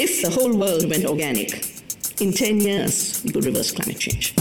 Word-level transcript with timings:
If 0.00 0.22
the 0.22 0.28
whole 0.28 0.56
world 0.56 0.88
went 0.88 1.04
organic, 1.06 1.60
in 2.20 2.30
10 2.30 2.60
years, 2.60 3.20
we 3.24 3.32
could 3.32 3.44
reverse 3.44 3.72
climate 3.72 4.00
change. 4.00 4.32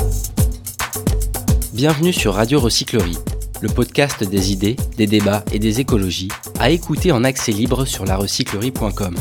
Bienvenue 1.73 2.13
sur 2.13 2.35
Radio 2.35 2.59
Recyclerie, 2.59 3.17
le 3.61 3.67
podcast 3.67 4.23
des 4.23 4.51
idées, 4.51 4.75
des 4.97 5.07
débats 5.07 5.43
et 5.51 5.57
des 5.57 5.79
écologies, 5.79 6.27
à 6.59 6.69
écouter 6.69 7.11
en 7.11 7.23
accès 7.23 7.51
libre 7.51 7.85
sur 7.85 8.05
larecyclerie.com. 8.05 9.15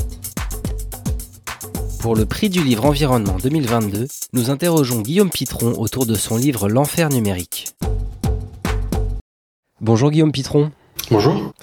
Pour 2.01 2.15
le 2.15 2.27
prix 2.27 2.51
du 2.51 2.63
livre 2.63 2.85
Environnement 2.85 3.39
2022, 3.43 4.07
nous 4.35 4.51
interrogeons 4.51 5.01
Guillaume 5.01 5.31
Pitron 5.31 5.73
autour 5.79 6.05
de 6.05 6.17
son 6.17 6.37
livre 6.37 6.69
L'enfer 6.69 7.09
numérique. 7.09 7.69
Bonjour 9.81 10.11
Guillaume 10.11 10.33
Pitron. 10.33 10.71
Bonjour. 11.11 11.55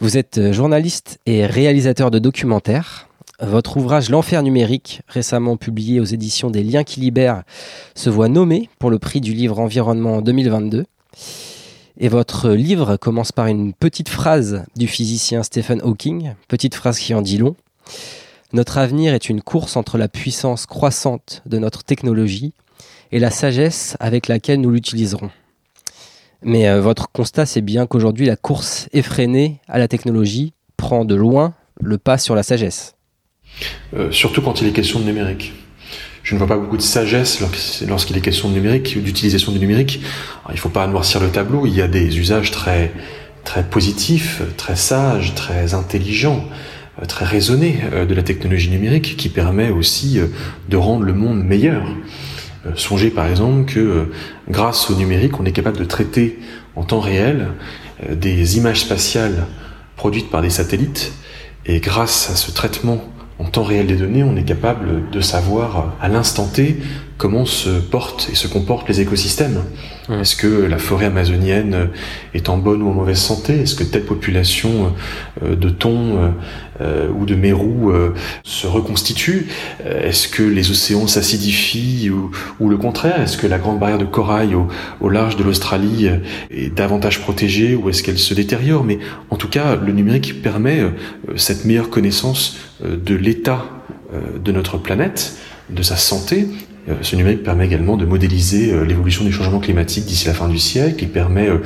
Vous 0.00 0.16
êtes 0.16 0.50
journaliste 0.50 1.20
et 1.26 1.46
réalisateur 1.46 2.10
de 2.10 2.18
documentaires. 2.18 3.07
Votre 3.40 3.76
ouvrage 3.76 4.10
L'enfer 4.10 4.42
numérique, 4.42 5.02
récemment 5.06 5.56
publié 5.56 6.00
aux 6.00 6.04
éditions 6.04 6.50
des 6.50 6.64
Liens 6.64 6.82
qui 6.82 6.98
libèrent, 6.98 7.44
se 7.94 8.10
voit 8.10 8.28
nommé 8.28 8.68
pour 8.80 8.90
le 8.90 8.98
prix 8.98 9.20
du 9.20 9.32
livre 9.32 9.60
Environnement 9.60 10.20
2022. 10.22 10.86
Et 11.98 12.08
votre 12.08 12.50
livre 12.50 12.96
commence 12.96 13.30
par 13.30 13.46
une 13.46 13.74
petite 13.74 14.08
phrase 14.08 14.64
du 14.76 14.88
physicien 14.88 15.44
Stephen 15.44 15.80
Hawking, 15.82 16.34
petite 16.48 16.74
phrase 16.74 16.98
qui 16.98 17.14
en 17.14 17.22
dit 17.22 17.38
long. 17.38 17.54
Notre 18.52 18.78
avenir 18.78 19.14
est 19.14 19.28
une 19.28 19.40
course 19.40 19.76
entre 19.76 19.98
la 19.98 20.08
puissance 20.08 20.66
croissante 20.66 21.42
de 21.46 21.58
notre 21.58 21.84
technologie 21.84 22.54
et 23.12 23.20
la 23.20 23.30
sagesse 23.30 23.96
avec 24.00 24.26
laquelle 24.26 24.60
nous 24.60 24.72
l'utiliserons. 24.72 25.30
Mais 26.42 26.68
euh, 26.68 26.80
votre 26.80 27.08
constat, 27.12 27.46
c'est 27.46 27.60
bien 27.60 27.86
qu'aujourd'hui, 27.86 28.26
la 28.26 28.36
course 28.36 28.88
effrénée 28.92 29.60
à 29.68 29.78
la 29.78 29.86
technologie 29.86 30.54
prend 30.76 31.04
de 31.04 31.14
loin 31.14 31.54
le 31.80 31.98
pas 31.98 32.18
sur 32.18 32.34
la 32.34 32.42
sagesse. 32.42 32.96
Euh, 33.96 34.10
surtout 34.10 34.42
quand 34.42 34.60
il 34.60 34.68
est 34.68 34.72
question 34.72 35.00
de 35.00 35.04
numérique. 35.04 35.52
Je 36.22 36.34
ne 36.34 36.38
vois 36.38 36.46
pas 36.46 36.58
beaucoup 36.58 36.76
de 36.76 36.82
sagesse 36.82 37.42
lorsqu'il 37.86 38.16
est 38.16 38.20
question 38.20 38.50
de 38.50 38.54
numérique 38.54 38.94
ou 38.98 39.00
d'utilisation 39.00 39.50
du 39.50 39.58
numérique. 39.58 40.00
il 40.50 40.54
ne 40.54 40.58
faut 40.58 40.68
pas 40.68 40.86
noircir 40.86 41.20
le 41.20 41.30
tableau. 41.30 41.66
Il 41.66 41.74
y 41.74 41.80
a 41.80 41.88
des 41.88 42.18
usages 42.18 42.50
très 42.50 42.92
très 43.44 43.62
positifs, 43.64 44.42
très 44.58 44.76
sages, 44.76 45.34
très 45.34 45.72
intelligents, 45.72 46.44
euh, 47.00 47.06
très 47.06 47.24
raisonnés 47.24 47.80
euh, 47.94 48.04
de 48.04 48.14
la 48.14 48.22
technologie 48.22 48.68
numérique 48.68 49.16
qui 49.16 49.30
permet 49.30 49.70
aussi 49.70 50.20
de 50.68 50.76
rendre 50.76 51.04
le 51.04 51.14
monde 51.14 51.42
meilleur. 51.42 51.86
Songez 52.74 53.08
par 53.08 53.26
exemple 53.26 53.72
que 53.72 54.10
grâce 54.50 54.90
au 54.90 54.94
numérique, 54.96 55.40
on 55.40 55.46
est 55.46 55.52
capable 55.52 55.78
de 55.78 55.84
traiter 55.84 56.38
en 56.76 56.84
temps 56.84 57.00
réel 57.00 57.48
des 58.10 58.58
images 58.58 58.80
spatiales 58.80 59.46
produites 59.96 60.28
par 60.28 60.42
des 60.42 60.50
satellites 60.50 61.12
et 61.64 61.80
grâce 61.80 62.28
à 62.30 62.36
ce 62.36 62.50
traitement 62.50 63.02
en 63.38 63.44
temps 63.44 63.62
réel 63.62 63.86
des 63.86 63.96
données, 63.96 64.24
on 64.24 64.36
est 64.36 64.44
capable 64.44 65.10
de 65.10 65.20
savoir 65.20 65.94
à 66.00 66.08
l'instant 66.08 66.46
T 66.46 66.78
comment 67.16 67.44
se 67.44 67.70
portent 67.78 68.28
et 68.30 68.34
se 68.34 68.48
comportent 68.48 68.88
les 68.88 69.00
écosystèmes. 69.00 69.62
Est-ce 70.10 70.36
que 70.36 70.46
la 70.46 70.78
forêt 70.78 71.06
amazonienne 71.06 71.90
est 72.32 72.48
en 72.48 72.56
bonne 72.56 72.82
ou 72.82 72.88
en 72.88 72.94
mauvaise 72.94 73.18
santé? 73.18 73.60
Est-ce 73.60 73.74
que 73.74 73.84
telle 73.84 74.04
population 74.04 74.94
euh, 75.42 75.54
de 75.54 75.68
thon 75.68 76.32
euh, 76.80 77.08
ou 77.10 77.26
de 77.26 77.34
mérou 77.34 77.90
euh, 77.90 78.14
se 78.42 78.66
reconstitue? 78.66 79.48
Est-ce 79.84 80.28
que 80.28 80.42
les 80.42 80.70
océans 80.70 81.06
s'acidifient 81.06 82.10
ou, 82.10 82.68
le 82.68 82.76
contraire? 82.78 83.20
Est-ce 83.20 83.36
que 83.36 83.46
la 83.46 83.58
grande 83.58 83.78
barrière 83.78 83.98
de 83.98 84.06
corail 84.06 84.56
au, 85.00 85.08
large 85.10 85.36
de 85.36 85.44
l'Australie 85.44 86.08
est 86.50 86.74
davantage 86.74 87.20
protégée 87.20 87.74
ou 87.74 87.90
est-ce 87.90 88.02
qu'elle 88.02 88.18
se 88.18 88.32
détériore? 88.32 88.84
Mais 88.84 88.98
en 89.28 89.36
tout 89.36 89.48
cas, 89.48 89.76
le 89.76 89.92
numérique 89.92 90.42
permet 90.42 90.80
cette 91.36 91.64
meilleure 91.64 91.90
connaissance 91.90 92.56
de 92.82 93.14
l'état 93.14 93.64
de 94.42 94.52
notre 94.52 94.78
planète, 94.78 95.36
de 95.70 95.82
sa 95.82 95.96
santé, 95.96 96.46
euh, 96.46 96.67
ce 97.02 97.16
numérique 97.16 97.42
permet 97.42 97.66
également 97.66 97.96
de 97.96 98.04
modéliser 98.04 98.72
euh, 98.72 98.84
l'évolution 98.84 99.24
du 99.24 99.32
changement 99.32 99.60
climatique 99.60 100.04
d'ici 100.04 100.26
la 100.26 100.34
fin 100.34 100.48
du 100.48 100.58
siècle. 100.58 100.96
Il 101.02 101.08
permet 101.08 101.48
euh, 101.48 101.58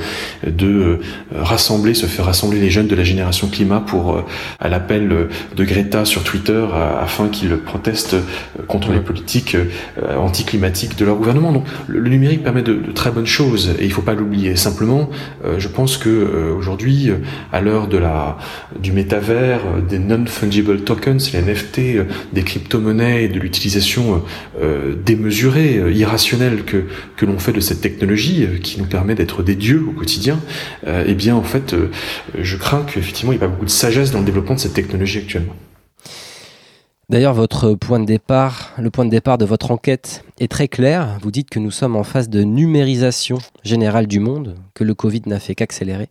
de 0.49 0.99
rassembler, 1.33 1.93
se 1.93 2.05
faire 2.05 2.25
rassembler 2.25 2.59
les 2.59 2.69
jeunes 2.69 2.87
de 2.87 2.95
la 2.95 3.03
génération 3.03 3.47
climat 3.47 3.79
pour, 3.79 4.23
à 4.59 4.69
l'appel 4.69 5.27
de 5.55 5.63
Greta 5.63 6.05
sur 6.05 6.23
Twitter, 6.23 6.65
afin 7.01 7.27
qu'ils 7.27 7.57
protestent 7.57 8.15
contre 8.67 8.91
les 8.91 8.99
politiques 8.99 9.57
anticlimatiques 10.17 10.97
de 10.97 11.05
leur 11.05 11.15
gouvernement. 11.15 11.51
Donc, 11.51 11.65
le 11.87 12.09
numérique 12.09 12.43
permet 12.43 12.61
de, 12.61 12.79
très 12.93 13.11
bonnes 13.11 13.25
choses 13.25 13.75
et 13.79 13.83
il 13.83 13.89
ne 13.89 13.93
faut 13.93 14.01
pas 14.01 14.13
l'oublier. 14.13 14.55
Simplement, 14.55 15.09
je 15.57 15.67
pense 15.67 15.97
que 15.97 16.51
aujourd'hui, 16.57 17.11
à 17.51 17.61
l'heure 17.61 17.87
de 17.87 17.97
la 17.97 18.37
du 18.79 18.91
métavers, 18.91 19.61
des 19.87 19.99
non-fungible 19.99 20.81
tokens, 20.81 21.31
les 21.33 21.41
NFT, 21.41 21.81
des 22.33 22.43
crypto-monnaies 22.43 23.25
et 23.25 23.27
de 23.27 23.39
l'utilisation 23.39 24.23
des 25.05 25.12
démesuré, 25.15 25.77
euh, 25.77 25.91
irrationnel 25.91 26.63
que, 26.63 26.85
que 27.15 27.25
l'on 27.25 27.39
fait 27.39 27.53
de 27.53 27.59
cette 27.59 27.81
technologie 27.81 28.45
euh, 28.45 28.57
qui 28.57 28.79
nous 28.79 28.85
permet 28.85 29.15
d'être 29.15 29.43
des 29.43 29.55
dieux 29.55 29.85
au 29.87 29.91
quotidien, 29.91 30.39
euh, 30.87 31.03
eh 31.07 31.13
bien 31.13 31.35
en 31.35 31.43
fait, 31.43 31.75
je 32.39 32.57
crains 32.57 32.83
qu'effectivement 32.83 33.31
il 33.31 33.37
n'y 33.37 33.43
ait 33.43 33.47
pas 33.47 33.51
beaucoup 33.51 33.65
de 33.65 33.69
sagesse 33.69 34.11
dans 34.11 34.19
le 34.19 34.25
développement 34.25 34.55
de 34.55 34.59
cette 34.59 34.73
technologie 34.73 35.19
actuellement. 35.19 35.55
D'ailleurs, 37.09 37.33
votre 37.33 37.73
point 37.73 37.99
de 37.99 38.05
départ, 38.05 38.73
le 38.79 38.89
point 38.89 39.05
de 39.05 39.11
départ 39.11 39.37
de 39.37 39.45
votre 39.45 39.71
enquête 39.71 40.23
est 40.39 40.49
très 40.49 40.67
clair. 40.67 41.19
Vous 41.21 41.31
dites 41.31 41.49
que 41.49 41.59
nous 41.59 41.69
sommes 41.69 41.95
en 41.95 42.03
phase 42.03 42.29
de 42.29 42.43
numérisation 42.43 43.37
générale 43.63 44.07
du 44.07 44.19
monde, 44.19 44.55
que 44.73 44.83
le 44.83 44.95
Covid 44.95 45.21
n'a 45.27 45.39
fait 45.39 45.53
qu'accélérer. 45.53 46.07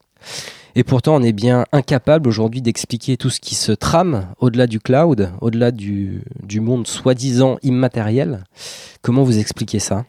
Et 0.75 0.85
pourtant, 0.85 1.17
on 1.17 1.23
est 1.23 1.33
bien 1.33 1.67
incapable 1.73 2.29
aujourd'hui 2.29 2.63
d'expliquer 2.63 3.17
tout 3.17 3.29
ce 3.29 3.41
qui 3.41 3.55
se 3.55 3.73
trame 3.73 4.27
au-delà 4.41 4.67
du 4.67 4.81
cloud, 4.81 5.31
au-delà 5.41 5.71
du, 5.71 6.23
du 6.43 6.61
monde 6.61 6.87
soi-disant 6.87 7.59
immatériel. 7.63 8.45
Comment 9.03 9.23
vous 9.23 9.39
expliquez 9.39 9.79
ça? 9.79 10.07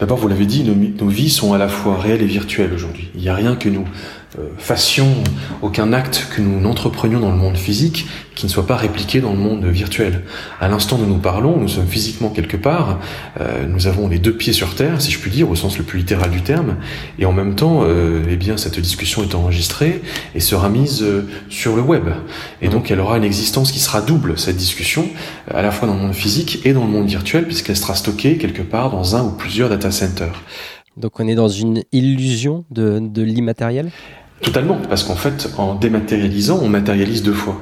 D'abord, 0.00 0.18
vous 0.18 0.28
l'avez 0.28 0.46
dit, 0.46 0.64
nos, 0.64 0.74
nos, 0.74 1.08
vies 1.08 1.30
sont 1.30 1.52
à 1.52 1.58
la 1.58 1.68
fois 1.68 1.96
réelles 1.98 2.22
et 2.22 2.26
virtuelles 2.26 2.72
aujourd'hui. 2.72 3.10
Il 3.14 3.20
n'y 3.20 3.28
a 3.28 3.34
rien 3.34 3.56
que 3.56 3.68
nous 3.68 3.84
fassions, 4.58 5.14
aucun 5.60 5.92
acte 5.92 6.28
que 6.34 6.40
nous 6.40 6.60
n'entreprenions 6.60 7.20
dans 7.20 7.30
le 7.30 7.36
monde 7.36 7.56
physique 7.56 8.06
qui 8.34 8.46
ne 8.46 8.50
soit 8.50 8.66
pas 8.66 8.76
répliqué 8.76 9.20
dans 9.20 9.32
le 9.32 9.38
monde 9.38 9.64
virtuel. 9.66 10.22
À 10.60 10.68
l'instant 10.68 10.98
où 10.98 11.06
nous 11.06 11.18
parlons, 11.18 11.58
nous 11.58 11.68
sommes 11.68 11.86
physiquement 11.86 12.30
quelque 12.30 12.56
part, 12.56 12.98
euh, 13.40 13.66
nous 13.66 13.86
avons 13.86 14.08
les 14.08 14.18
deux 14.18 14.34
pieds 14.34 14.52
sur 14.52 14.74
terre, 14.74 15.02
si 15.02 15.10
je 15.10 15.18
puis 15.18 15.30
dire, 15.30 15.50
au 15.50 15.54
sens 15.54 15.76
le 15.76 15.84
plus 15.84 15.98
littéral 15.98 16.30
du 16.30 16.40
terme, 16.40 16.76
et 17.18 17.26
en 17.26 17.32
même 17.32 17.54
temps, 17.54 17.82
euh, 17.84 18.22
eh 18.30 18.36
bien, 18.36 18.56
cette 18.56 18.80
discussion 18.80 19.22
est 19.22 19.34
enregistrée 19.34 20.00
et 20.34 20.40
sera 20.40 20.70
mise 20.70 21.02
euh, 21.02 21.28
sur 21.50 21.76
le 21.76 21.82
web. 21.82 22.08
Et 22.62 22.68
donc, 22.68 22.90
elle 22.90 23.00
aura 23.00 23.18
une 23.18 23.24
existence 23.24 23.70
qui 23.70 23.80
sera 23.80 24.00
double, 24.00 24.38
cette 24.38 24.56
discussion, 24.56 25.06
à 25.52 25.60
la 25.62 25.70
fois 25.70 25.86
dans 25.86 25.94
le 25.94 26.00
monde 26.00 26.14
physique 26.14 26.64
et 26.64 26.72
dans 26.72 26.84
le 26.84 26.90
monde 26.90 27.06
virtuel, 27.06 27.44
puisqu'elle 27.44 27.76
sera 27.76 27.94
stockée 27.94 28.38
quelque 28.38 28.62
part 28.62 28.90
dans 28.90 29.14
un 29.14 29.24
ou 29.24 29.30
plusieurs 29.32 29.68
data 29.68 29.90
centers. 29.90 30.42
Donc, 30.96 31.20
on 31.20 31.28
est 31.28 31.34
dans 31.34 31.48
une 31.48 31.82
illusion 31.92 32.64
de, 32.70 32.98
de 32.98 33.22
l'immatériel? 33.22 33.90
Totalement, 34.42 34.78
parce 34.88 35.04
qu'en 35.04 35.14
fait, 35.14 35.48
en 35.56 35.74
dématérialisant, 35.74 36.58
on 36.60 36.68
matérialise 36.68 37.22
deux 37.22 37.32
fois. 37.32 37.60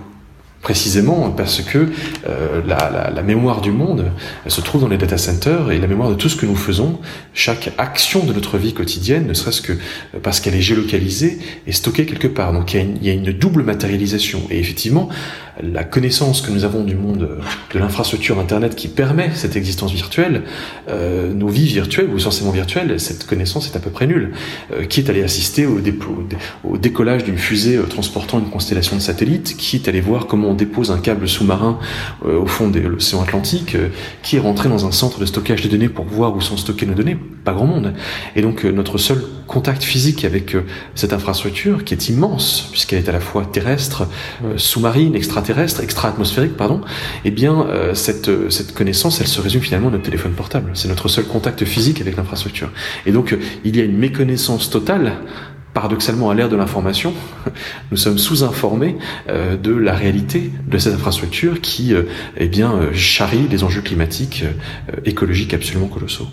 Précisément 0.63 1.31
parce 1.31 1.63
que 1.63 1.89
euh, 2.29 2.61
la, 2.67 3.23
mémoire 3.23 3.63
du 3.63 3.71
monde 3.71 4.13
se 4.47 4.61
trouve 4.61 4.83
dans 4.83 4.89
les 4.89 4.99
data 4.99 5.17
centers 5.17 5.71
et 5.71 5.79
la 5.79 5.87
mémoire 5.87 6.11
de 6.11 6.15
tout 6.15 6.29
ce 6.29 6.37
que 6.37 6.45
nous 6.45 6.57
faisons, 6.57 6.99
chaque 7.33 7.73
action 7.79 8.25
de 8.25 8.35
notre 8.35 8.59
vie 8.59 8.75
quotidienne, 8.75 9.27
ne 9.27 9.33
serait-ce 9.33 9.63
que 9.63 9.73
parce 10.23 10.39
qu'elle 10.39 10.55
est 10.55 10.61
géolocalisée, 10.61 11.39
est 11.67 11.73
stockée 11.73 12.05
quelque 12.05 12.29
part. 12.29 12.53
Donc 12.53 12.75
il 12.75 12.81
y, 12.81 12.91
il 13.01 13.07
y 13.07 13.11
a 13.11 13.15
une 13.15 13.33
double 13.33 13.63
matérialisation. 13.63 14.43
Et 14.51 14.59
effectivement, 14.59 15.09
la 15.62 15.84
connaissance 15.84 16.41
que 16.41 16.50
nous 16.50 16.65
avons 16.65 16.84
du 16.84 16.94
monde 16.94 17.28
de 17.72 17.78
l'infrastructure 17.78 18.38
Internet 18.38 18.76
qui 18.76 18.88
permet 18.88 19.31
cette 19.34 19.56
existence 19.56 19.93
virtuelle, 19.93 20.43
euh, 20.88 21.32
nos 21.32 21.48
vies 21.48 21.66
virtuelles 21.66 22.09
ou 22.12 22.16
essentiellement 22.16 22.53
virtuelles, 22.53 22.98
cette 23.00 23.26
connaissance 23.26 23.66
est 23.72 23.76
à 23.76 23.81
peu 23.81 23.91
près 23.91 24.06
nulle. 24.06 24.32
Euh, 24.72 24.84
qui 24.84 25.00
est 25.00 25.10
allé 25.10 25.22
assister 25.22 25.66
au, 25.66 25.81
au 26.65 26.76
décollage 26.78 27.25
d'une 27.25 27.38
fusée 27.38 27.76
euh, 27.76 27.84
transportant 27.84 28.38
une 28.38 28.50
constellation 28.50 28.97
de 28.97 29.00
satellites 29.00 29.57
Qui 29.57 29.77
est 29.77 29.89
allé 29.89 30.01
voir 30.01 30.27
comment 30.27 30.48
on 30.48 30.54
dépose 30.54 30.91
un 30.91 30.98
câble 30.98 31.28
sous-marin 31.28 31.78
euh, 32.24 32.41
au 32.41 32.47
fond 32.47 32.68
de 32.68 32.80
l'océan 32.80 33.22
Atlantique 33.22 33.74
euh, 33.74 33.89
Qui 34.22 34.36
est 34.36 34.41
rentré 34.41 34.68
dans 34.68 34.86
un 34.86 34.92
centre 34.92 35.21
de 35.21 35.27
stockage 35.27 35.63
de 35.63 35.68
données 35.68 35.89
pour 35.89 36.04
voir 36.04 36.34
où 36.36 36.41
sont 36.41 36.56
stockées 36.56 36.86
nos 36.86 36.95
données 36.95 37.16
Pas 37.45 37.53
grand 37.53 37.66
monde. 37.66 37.95
Et 38.36 38.42
donc 38.42 38.65
notre 38.65 38.98
seul 38.98 39.22
contact 39.51 39.83
physique 39.83 40.25
avec 40.25 40.57
cette 40.95 41.13
infrastructure, 41.13 41.85
qui 41.85 41.95
est 41.95 42.09
immense, 42.09 42.69
puisqu'elle 42.71 43.01
est 43.01 43.09
à 43.09 43.13
la 43.13 43.21
fois 43.21 43.45
terrestre, 43.45 44.07
sous-marine, 44.57 45.17
extraterrestre, 45.17 45.51
terrestre, 45.51 45.83
extra-atmosphérique, 45.83 46.57
pardon, 46.57 46.81
eh 47.25 47.31
bien, 47.31 47.67
euh, 47.67 47.95
cette, 47.95 48.29
euh, 48.29 48.51
cette 48.51 48.73
connaissance, 48.73 49.21
elle 49.21 49.27
se 49.27 49.41
résume 49.41 49.63
finalement 49.63 49.89
à 49.89 49.91
notre 49.91 50.05
téléphone 50.05 50.33
portable. 50.33 50.71
C'est 50.75 50.89
notre 50.89 51.09
seul 51.09 51.25
contact 51.25 51.65
physique 51.65 52.01
avec 52.01 52.17
l'infrastructure. 52.17 52.71
Et 53.05 53.13
donc, 53.13 53.33
euh, 53.33 53.41
il 53.65 53.77
y 53.77 53.81
a 53.81 53.85
une 53.85 53.99
méconnaissance 53.99 54.71
totale 54.71 55.15
paradoxalement 55.75 56.31
à 56.31 56.35
l'ère 56.35 56.49
de 56.49 56.57
l'information, 56.57 57.15
nous 57.91 57.97
sommes 57.97 58.19
sous-informés 58.19 58.97
de 59.29 59.73
la 59.73 59.95
réalité 59.95 60.51
de 60.67 60.79
cette 60.79 60.95
infrastructure 60.95 61.61
qui 61.61 61.95
eh 62.37 62.49
bien, 62.49 62.93
charrie 62.93 63.47
des 63.47 63.63
enjeux 63.63 63.81
climatiques, 63.81 64.43
écologiques 65.05 65.55
absolument 65.55 65.87
colossaux. 65.87 66.27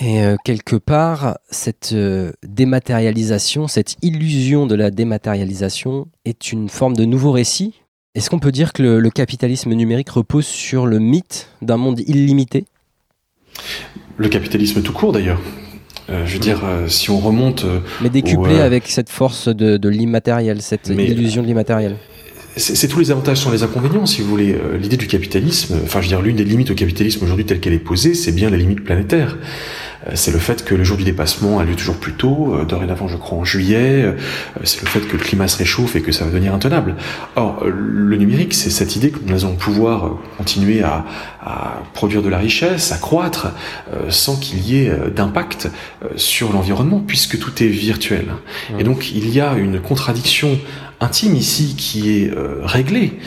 Et 0.00 0.22
quelque 0.44 0.76
part, 0.76 1.38
cette 1.50 1.94
dématérialisation, 2.42 3.68
cette 3.68 3.96
illusion 4.02 4.66
de 4.66 4.74
la 4.74 4.90
dématérialisation 4.90 6.08
est 6.24 6.50
une 6.50 6.68
forme 6.70 6.96
de 6.96 7.04
nouveau 7.04 7.30
récit 7.30 7.74
Est-ce 8.14 8.30
qu'on 8.30 8.38
peut 8.38 8.52
dire 8.52 8.72
que 8.72 8.82
le, 8.82 9.10
capitalisme 9.10 9.70
numérique 9.72 10.08
repose 10.08 10.46
sur 10.46 10.86
le 10.86 10.98
mythe 10.98 11.50
d'un 11.60 11.76
monde 11.76 12.00
illimité? 12.00 12.64
Le 14.16 14.28
capitalisme 14.28 14.82
tout 14.82 14.92
court 14.92 15.12
d'ailleurs. 15.12 15.40
Euh, 16.10 16.26
je 16.26 16.34
veux 16.34 16.38
dire, 16.38 16.62
euh, 16.64 16.88
si 16.88 17.10
on 17.10 17.18
remonte. 17.18 17.64
Euh, 17.64 17.80
Mais 18.00 18.10
décuplé 18.10 18.60
avec 18.60 18.88
cette 18.88 19.08
force 19.08 19.48
de, 19.48 19.88
l'immatériel, 19.88 20.62
cette 20.62 20.88
illusion 20.88 21.42
de 21.42 21.46
l'immatériel 21.46 21.96
c'est 22.56 22.88
tous 22.88 22.98
les 22.98 23.10
avantages 23.10 23.38
sans 23.38 23.50
les 23.50 23.62
inconvénients, 23.62 24.06
si 24.06 24.20
vous 24.20 24.28
voulez. 24.28 24.56
L'idée 24.78 24.96
du 24.96 25.06
capitalisme, 25.06 25.76
enfin, 25.84 26.00
je 26.00 26.06
veux 26.06 26.16
dire, 26.16 26.22
l'une 26.22 26.36
des 26.36 26.44
limites 26.44 26.70
au 26.70 26.74
capitalisme 26.74 27.24
aujourd'hui 27.24 27.44
telle 27.44 27.60
qu'elle 27.60 27.72
est 27.72 27.78
posée, 27.78 28.14
c'est 28.14 28.32
bien 28.32 28.50
la 28.50 28.56
limite 28.56 28.84
planétaire. 28.84 29.36
Euh, 30.06 30.12
c'est 30.14 30.30
le 30.30 30.38
fait 30.38 30.64
que 30.64 30.74
le 30.74 30.84
jour 30.84 30.96
du 30.96 31.04
dépassement 31.04 31.58
a 31.58 31.64
lieu 31.64 31.74
toujours 31.74 31.96
plus 31.96 32.12
tôt, 32.12 32.54
euh, 32.54 32.64
dorénavant 32.64 33.08
je 33.08 33.16
crois 33.16 33.38
en 33.38 33.44
juillet, 33.44 34.02
euh, 34.04 34.12
c'est 34.64 34.82
le 34.82 34.88
fait 34.88 35.00
que 35.00 35.16
le 35.16 35.22
climat 35.22 35.48
se 35.48 35.58
réchauffe 35.58 35.96
et 35.96 36.02
que 36.02 36.12
ça 36.12 36.24
va 36.24 36.30
devenir 36.30 36.54
intenable. 36.54 36.96
Or, 37.36 37.64
le 37.64 38.16
numérique, 38.16 38.54
c'est 38.54 38.70
cette 38.70 38.96
idée 38.96 39.10
que 39.10 39.18
nous 39.24 39.44
allons 39.44 39.56
pouvoir 39.56 40.18
continuer 40.38 40.82
à, 40.82 41.04
à 41.44 41.82
produire 41.94 42.22
de 42.22 42.28
la 42.28 42.38
richesse, 42.38 42.92
à 42.92 42.96
croître, 42.96 43.48
sans 44.08 44.36
qu'il 44.36 44.60
y 44.66 44.78
ait 44.78 44.92
d'impact 45.14 45.68
sur 46.16 46.52
l'environnement, 46.52 47.02
puisque 47.06 47.38
tout 47.38 47.62
est 47.62 47.68
virtuel. 47.68 48.26
Mmh. 48.70 48.80
Et 48.80 48.84
donc, 48.84 49.12
il 49.12 49.30
y 49.30 49.40
a 49.40 49.54
une 49.54 49.80
contradiction 49.80 50.58
intime 51.02 51.36
ici 51.36 51.74
qui 51.76 52.10
est 52.10 52.30
réglée, 52.62 53.18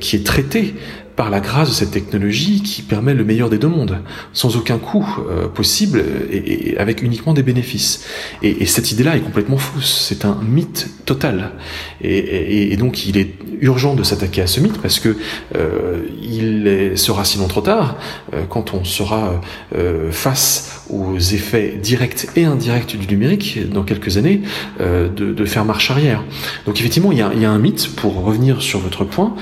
qui 0.00 0.16
est 0.16 0.26
traitée 0.26 0.74
par 1.16 1.30
la 1.30 1.40
grâce 1.40 1.68
de 1.68 1.74
cette 1.74 1.90
technologie 1.90 2.62
qui 2.62 2.82
permet 2.82 3.14
le 3.14 3.24
meilleur 3.24 3.50
des 3.50 3.58
deux 3.58 3.68
mondes, 3.68 3.98
sans 4.32 4.56
aucun 4.56 4.78
coût 4.78 5.06
euh, 5.28 5.46
possible 5.46 6.02
et, 6.30 6.76
avec 6.78 7.02
uniquement 7.02 7.34
des 7.34 7.42
bénéfices. 7.42 8.04
Et, 8.42 8.66
cette 8.66 8.92
idée-là 8.92 9.16
est 9.16 9.20
complètement 9.20 9.58
fausse, 9.58 10.06
c'est 10.08 10.24
un 10.24 10.38
mythe 10.42 10.88
total. 11.04 11.52
Et, 12.00 12.76
donc 12.76 13.06
il 13.06 13.18
est 13.18 13.34
urgent 13.60 13.94
de 13.94 14.02
s'attaquer 14.02 14.42
à 14.42 14.46
ce 14.46 14.60
mythe 14.60 14.80
parce 14.80 14.98
que 14.98 15.16
euh, 15.54 16.00
il 16.22 16.92
sera 16.96 17.24
sinon 17.24 17.48
trop 17.48 17.60
tard 17.60 17.98
euh, 18.34 18.44
quand 18.48 18.74
on 18.74 18.84
sera 18.84 19.40
face 20.10 20.81
aux 20.92 21.18
effets 21.18 21.78
directs 21.82 22.28
et 22.36 22.44
indirects 22.44 22.96
du 22.96 23.06
numérique 23.06 23.58
dans 23.70 23.82
quelques 23.82 24.16
années 24.16 24.42
de, 24.80 25.44
faire 25.44 25.64
marche 25.64 25.90
arrière. 25.90 26.24
Donc 26.66 26.78
effectivement 26.78 27.12
il 27.12 27.18
y 27.18 27.22
a, 27.22 27.34
y 27.34 27.44
a 27.44 27.50
un 27.50 27.58
mythe 27.58 27.94
pour 27.96 28.22
revenir 28.22 28.62
sur 28.62 28.78
votre 28.78 29.04
point 29.04 29.34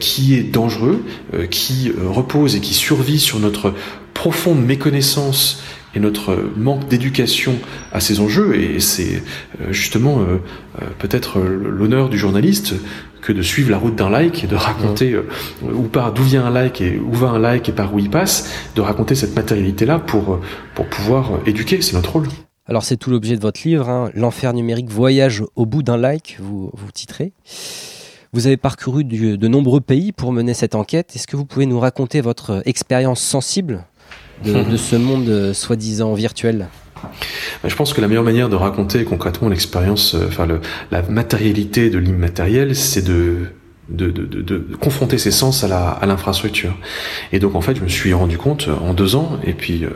qui 0.00 0.34
est 0.34 0.42
dangereux 0.42 1.04
euh, 1.34 1.46
qui 1.46 1.90
euh, 1.90 2.08
repose 2.08 2.56
et 2.56 2.60
qui 2.60 2.74
survit 2.74 3.18
sur 3.18 3.38
notre 3.38 3.74
profonde 4.12 4.64
méconnaissance 4.64 5.62
et 5.94 6.00
notre 6.00 6.36
manque 6.56 6.88
d'éducation 6.88 7.54
à 7.92 8.00
ces 8.00 8.20
enjeux. 8.20 8.56
Et 8.56 8.80
c'est 8.80 9.22
euh, 9.60 9.72
justement 9.72 10.24
peut-être 10.98 11.40
l'honneur 11.40 12.08
du 12.08 12.18
journaliste 12.18 12.74
que 13.24 13.32
de 13.32 13.42
suivre 13.42 13.70
la 13.70 13.78
route 13.78 13.96
d'un 13.96 14.10
like 14.10 14.44
et 14.44 14.46
de 14.46 14.54
raconter 14.54 15.18
où 15.62 15.82
part, 15.84 16.12
d'où 16.12 16.22
vient 16.22 16.44
un 16.44 16.50
like 16.50 16.82
et 16.82 16.98
où 16.98 17.12
va 17.12 17.28
un 17.28 17.38
like 17.38 17.70
et 17.70 17.72
par 17.72 17.94
où 17.94 17.98
il 17.98 18.10
passe, 18.10 18.50
de 18.76 18.82
raconter 18.82 19.14
cette 19.14 19.34
matérialité-là 19.34 19.98
pour, 19.98 20.40
pour 20.74 20.86
pouvoir 20.86 21.30
éduquer. 21.46 21.80
C'est 21.80 21.94
notre 21.94 22.12
rôle. 22.12 22.28
Alors 22.66 22.84
c'est 22.84 22.98
tout 22.98 23.10
l'objet 23.10 23.36
de 23.36 23.40
votre 23.40 23.60
livre, 23.64 23.88
hein. 23.88 24.10
L'enfer 24.14 24.52
numérique 24.52 24.90
voyage 24.90 25.42
au 25.56 25.64
bout 25.64 25.82
d'un 25.82 25.96
like, 25.96 26.36
vous, 26.38 26.70
vous 26.74 26.92
titrez. 26.92 27.32
Vous 28.34 28.46
avez 28.46 28.58
parcouru 28.58 29.04
de 29.04 29.48
nombreux 29.48 29.80
pays 29.80 30.12
pour 30.12 30.32
mener 30.32 30.54
cette 30.54 30.74
enquête. 30.74 31.14
Est-ce 31.14 31.26
que 31.26 31.36
vous 31.36 31.46
pouvez 31.46 31.66
nous 31.66 31.80
raconter 31.80 32.20
votre 32.20 32.62
expérience 32.66 33.20
sensible 33.20 33.84
de, 34.44 34.76
ce 34.76 34.96
monde 34.96 35.28
euh, 35.28 35.54
soi-disant 35.54 36.12
virtuel? 36.14 36.68
Je 37.64 37.74
pense 37.74 37.92
que 37.92 38.00
la 38.00 38.08
meilleure 38.08 38.24
manière 38.24 38.48
de 38.48 38.56
raconter 38.56 39.04
concrètement 39.04 39.48
l'expérience, 39.48 40.14
euh, 40.14 40.26
enfin 40.28 40.46
la 40.90 41.02
matérialité 41.02 41.90
de 41.90 41.98
l'immatériel, 41.98 42.76
c'est 42.76 43.02
de 43.02 43.46
de, 43.88 44.10
de, 44.10 44.24
de, 44.24 44.58
confronter 44.80 45.18
ses 45.18 45.30
sens 45.30 45.62
à 45.62 46.06
l'infrastructure. 46.06 46.74
et 47.32 47.38
donc 47.38 47.54
en 47.54 47.60
fait, 47.60 47.76
je 47.76 47.82
me 47.82 47.88
suis 47.88 48.14
rendu 48.14 48.38
compte 48.38 48.68
en 48.82 48.94
deux 48.94 49.14
ans, 49.14 49.38
et 49.44 49.52
puis 49.52 49.84
euh, 49.84 49.90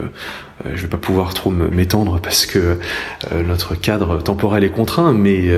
euh, 0.66 0.72
je 0.74 0.82
vais 0.82 0.88
pas 0.88 0.98
pouvoir 0.98 1.32
trop 1.32 1.50
m'étendre 1.50 2.20
parce 2.20 2.44
que 2.44 2.78
euh, 3.32 3.42
notre 3.42 3.74
cadre 3.74 4.22
temporel 4.22 4.64
est 4.64 4.70
contraint, 4.70 5.12
mais 5.12 5.48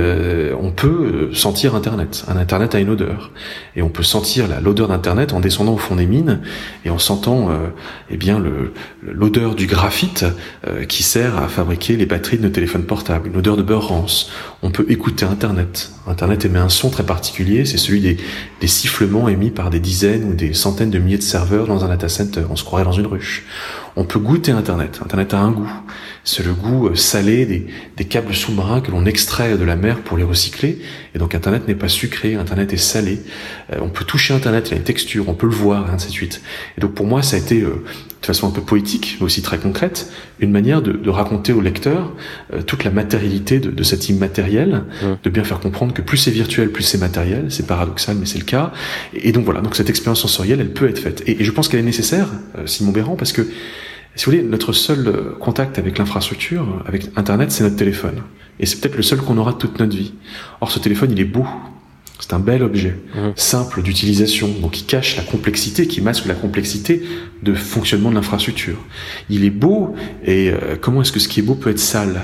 on 0.61 0.71
peut 0.71 1.31
sentir 1.32 1.75
Internet. 1.75 2.25
Un 2.29 2.37
Internet 2.37 2.75
a 2.75 2.81
une 2.81 2.91
odeur, 2.91 3.32
et 3.75 3.82
on 3.82 3.88
peut 3.88 4.03
sentir 4.03 4.47
l'odeur 4.62 4.88
d'Internet 4.88 5.33
en 5.33 5.41
descendant 5.41 5.75
au 5.75 5.79
fond 5.79 5.97
des 5.97 6.06
mines 6.06 6.41
et 6.85 6.91
en 6.91 6.99
sentant 6.99 7.50
eh 8.11 8.17
bien 8.17 8.43
l'odeur 9.03 9.55
du 9.55 9.67
graphite 9.67 10.25
qui 10.88 11.03
sert 11.03 11.37
à 11.38 11.49
fabriquer 11.49 11.97
les 11.97 12.06
batteries 12.06 12.38
de 12.38 12.43
nos 12.43 12.50
téléphones 12.50 12.85
portables, 12.85 13.29
une 13.29 13.37
odeur 13.37 13.56
de 13.56 13.62
beurre 13.62 13.88
rance. 13.88 14.31
On 14.62 14.71
peut 14.71 14.87
écouter 14.88 15.25
Internet. 15.25 15.93
Internet 16.06 16.44
émet 16.44 16.59
un 16.59 16.69
son 16.69 16.91
très 16.91 17.05
particulier, 17.05 17.65
c'est 17.65 17.79
celui 17.79 18.00
des 18.00 18.17
des, 18.61 18.67
sifflements 18.67 19.28
émis 19.28 19.50
par 19.50 19.70
des 19.70 19.81
dizaines 19.81 20.25
ou 20.25 20.34
des 20.34 20.52
centaines 20.55 20.90
de 20.90 20.99
milliers 20.99 21.19
de 21.19 21.22
serveurs 21.22 21.67
dans 21.67 21.84
un 21.84 21.88
data 21.88 22.08
center. 22.08 22.44
On 22.50 22.56
se 22.56 22.64
croirait 22.64 22.84
dans 22.84 22.93
une 22.93 23.06
ruche. 23.06 23.44
On 23.96 24.05
peut 24.05 24.19
goûter 24.19 24.52
Internet. 24.52 25.00
Internet 25.05 25.34
a 25.34 25.40
un 25.40 25.50
goût. 25.52 25.70
C'est 26.25 26.44
le 26.44 26.52
goût 26.52 26.88
euh, 26.88 26.94
salé 26.94 27.46
des, 27.46 27.67
des 27.96 28.05
câbles 28.05 28.34
sous-marins 28.34 28.81
que 28.81 28.90
l'on 28.90 29.06
extrait 29.06 29.56
de 29.56 29.64
la 29.64 29.76
mer 29.76 30.00
pour 30.00 30.19
les 30.19 30.25
recycler. 30.25 30.78
Et 31.14 31.19
donc 31.19 31.34
Internet 31.34 31.67
n'est 31.67 31.75
pas 31.75 31.88
sucré, 31.88 32.34
Internet 32.34 32.72
est 32.72 32.76
salé. 32.76 33.20
Euh, 33.72 33.78
on 33.81 33.88
peut 33.88 34.05
toucher 34.05 34.34
Internet, 34.34 34.69
il 34.69 34.75
a 34.75 34.76
une 34.76 34.82
texture, 34.82 35.28
on 35.28 35.34
peut 35.34 35.46
le 35.46 35.55
voir, 35.55 35.88
et 35.88 35.94
ainsi 35.94 36.08
de 36.08 36.12
suite. 36.12 36.43
Et 36.76 36.81
donc 36.81 36.93
pour 36.94 37.06
moi, 37.06 37.22
ça 37.22 37.37
a 37.37 37.38
été, 37.38 37.62
euh, 37.62 37.84
de 38.20 38.26
façon 38.26 38.46
un 38.46 38.50
peu 38.50 38.61
poétique, 38.61 39.17
mais 39.19 39.26
aussi 39.26 39.40
très 39.40 39.58
concrète, 39.58 40.12
une 40.40 40.50
manière 40.50 40.82
de, 40.82 40.93
de 40.93 41.11
raconter 41.11 41.55
au 41.55 41.62
lecteur 41.62 42.12
toute 42.66 42.84
la 42.84 42.90
matérialité 42.90 43.61
de, 43.61 43.70
de 43.70 43.82
cet 43.82 44.11
immatériel, 44.11 44.84
de 45.23 45.31
bien 45.31 45.43
faire 45.43 45.58
comprendre 45.58 45.94
que 45.94 46.02
plus 46.02 46.19
c'est 46.19 46.31
virtuel, 46.31 46.70
plus 46.70 46.82
c'est 46.82 46.99
matériel. 46.99 47.46
C'est 47.49 47.66
paradoxal, 47.66 48.16
mais 48.20 48.26
c'est 48.26 48.38
le 48.38 48.44
cas. 48.44 48.73
Et, 49.14 49.32
donc 49.32 49.46
voilà, 49.46 49.62
donc 49.62 49.75
cette 49.75 49.88
expérience 49.88 50.20
sensorielle, 50.20 50.61
elle 50.61 50.73
peut 50.73 50.87
être 50.87 50.99
faite. 50.99 51.23
Et, 51.26 51.40
et 51.40 51.44
je 51.44 51.50
pense 51.50 51.69
qu'elle 51.69 51.81
est 51.81 51.82
nécessaire, 51.82 52.28
Simon 52.66 52.93
Béran, 52.93 53.16
parce 53.16 53.32
que 53.32 53.46
si 54.17 54.25
vous 54.25 54.33
voulez, 54.33 54.43
notre 54.43 54.73
seul 54.73 55.07
euh, 55.07 55.37
contact 55.39 55.79
avec 55.79 55.99
l'infrastructure, 55.99 56.83
avec 56.87 57.11
Internet, 57.17 57.53
c'est 57.53 57.65
notre 57.65 57.77
téléphone. 57.77 58.23
Et 58.59 58.67
c'est 58.67 58.81
peut-être 58.81 58.97
le 58.97 59.03
seul 59.03 59.21
qu'on 59.21 59.39
aura 59.39 59.53
toute 59.55 59.79
notre 59.79 59.97
vie. 59.97 60.12
Or, 60.61 60.71
ce 60.71 60.79
téléphone, 60.79 61.12
il 61.12 61.21
est 61.21 61.25
beau. 61.25 61.47
C'est 62.19 62.35
un 62.35 62.39
bel 62.39 62.62
objet, 62.62 62.99
mmh. 63.15 63.19
simple 63.35 63.81
d'utilisation, 63.81 64.49
donc 64.61 64.79
il 64.79 64.85
cache 64.85 65.17
la 65.17 65.23
complexité, 65.23 65.87
qui 65.87 66.03
masque 66.03 66.27
la 66.27 66.35
complexité 66.35 67.03
de 67.43 67.55
fonctionnement 67.55 68.11
de 68.11 68.15
l'infrastructure. 68.15 68.77
Il 69.31 69.43
est 69.43 69.51
beau, 69.51 69.95
et 70.27 70.51
euh, 70.51 70.77
comment 70.79 71.01
est-ce 71.01 71.12
que 71.12 71.19
ce 71.19 71.29
qui 71.29 71.41
est 71.41 71.43
beau 71.43 71.55
peut 71.55 71.71
être 71.71 71.79
sale? 71.79 72.21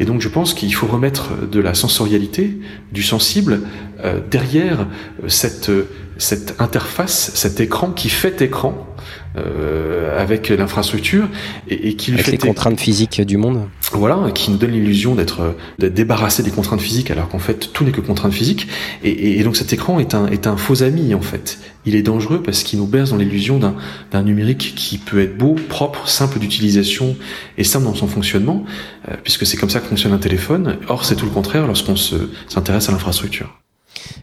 Et 0.00 0.04
donc 0.04 0.20
je 0.22 0.28
pense 0.28 0.54
qu'il 0.54 0.74
faut 0.74 0.88
remettre 0.88 1.48
de 1.48 1.60
la 1.60 1.74
sensorialité, 1.74 2.58
du 2.90 3.04
sensible, 3.04 3.60
euh, 4.04 4.18
derrière 4.28 4.88
cette, 5.28 5.70
cette 6.18 6.60
interface, 6.60 7.30
cet 7.34 7.60
écran 7.60 7.92
qui 7.92 8.08
fait 8.08 8.42
écran, 8.42 8.88
euh, 9.36 10.20
avec 10.20 10.48
l'infrastructure 10.48 11.28
et, 11.68 11.94
qui 11.94 12.12
avec 12.12 12.26
les 12.28 12.38
contraintes 12.38 12.80
physiques 12.80 13.20
du 13.20 13.36
monde. 13.36 13.68
Voilà, 13.92 14.30
qui 14.34 14.50
nous 14.50 14.56
donne 14.56 14.72
l'illusion 14.72 15.14
d'être 15.14 15.54
débarrassé 15.78 16.42
des 16.42 16.50
contraintes 16.50 16.80
physiques 16.80 17.10
alors 17.10 17.28
qu'en 17.28 17.38
fait 17.38 17.72
tout 17.72 17.84
n'est 17.84 17.92
que 17.92 18.00
contraintes 18.00 18.32
physiques. 18.32 18.68
Et, 19.04 19.42
donc 19.42 19.56
cet 19.56 19.72
écran 19.72 19.98
est 20.00 20.14
un, 20.14 20.26
est 20.26 20.46
un 20.46 20.56
faux 20.56 20.82
ami 20.82 21.14
en 21.14 21.20
fait. 21.20 21.58
Il 21.84 21.94
est 21.94 22.02
dangereux 22.02 22.42
parce 22.42 22.62
qu'il 22.62 22.78
nous 22.78 22.86
berce 22.86 23.10
dans 23.10 23.16
l'illusion 23.16 23.58
d'un 23.58 24.22
numérique 24.22 24.74
qui 24.76 24.98
peut 24.98 25.20
être 25.20 25.36
beau, 25.36 25.54
propre, 25.54 26.08
simple 26.08 26.38
d'utilisation 26.38 27.16
et 27.56 27.64
simple 27.64 27.84
dans 27.84 27.94
son 27.94 28.08
fonctionnement, 28.08 28.64
euh, 29.08 29.14
puisque 29.22 29.46
c'est 29.46 29.56
comme 29.56 29.70
ça 29.70 29.80
que 29.80 29.86
fonctionne 29.86 30.12
un 30.12 30.18
téléphone. 30.18 30.78
Or 30.88 31.04
c'est 31.04 31.16
tout 31.16 31.26
le 31.26 31.32
contraire 31.32 31.66
lorsqu'on 31.66 31.96
s'intéresse 31.96 32.88
à 32.88 32.92
l'infrastructure. 32.92 33.58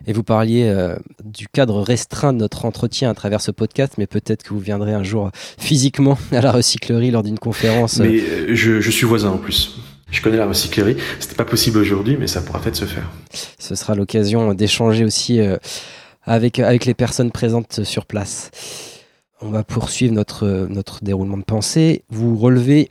Et 0.08 0.14
vous 0.14 0.24
parliez 0.24 0.64
euh, 0.64 0.96
du 1.24 1.48
cadre 1.48 1.82
restreint 1.82 2.34
de 2.34 2.40
notre 2.40 2.66
entretien 2.66 3.10
à 3.10 3.14
travers 3.14 3.42
ce 3.42 3.52
podcast, 3.52 3.94
mais 3.98 4.08
peut-être 4.08 4.44
que 4.44 4.50
vous 4.50 4.60
viendrez 4.60 4.94
un 4.94 5.04
jour 5.04 5.32
physiquement 5.58 6.18
à 6.32 6.42
la 6.42 6.52
recyclerie 6.52 7.12
lors 7.12 7.24
d'une 7.24 7.40
conférence. 7.40 8.00
Mais 8.00 8.20
euh, 8.20 8.56
je, 8.56 8.90
suis 8.90 9.06
voisin 9.06 9.32
en 9.32 9.38
plus. 9.38 9.78
Je 10.12 10.22
connais 10.22 10.38
la 10.38 10.48
recyclerie. 10.48 10.98
C'était 11.20 11.36
pas 11.36 11.46
possible 11.46 11.80
aujourd'hui, 11.80 12.18
mais 12.20 12.28
ça 12.28 12.42
pourra 12.42 12.60
peut-être 12.60 12.76
se 12.76 12.86
faire. 12.86 13.10
Ce 13.60 13.76
sera 13.76 13.96
l'occasion 13.96 14.54
d'échanger 14.54 15.04
aussi 15.04 15.40
euh, 15.40 15.58
avec, 16.24 16.60
avec 16.60 16.86
les 16.86 16.94
personnes 16.94 17.32
présentes 17.32 17.84
sur 17.84 18.06
place. 18.06 18.52
On 19.42 19.50
va 19.50 19.64
poursuivre 19.64 20.14
notre, 20.14 20.68
notre 20.70 21.04
déroulement 21.04 21.38
de 21.38 21.44
pensée. 21.44 22.04
Vous 22.10 22.38
relevez 22.38 22.90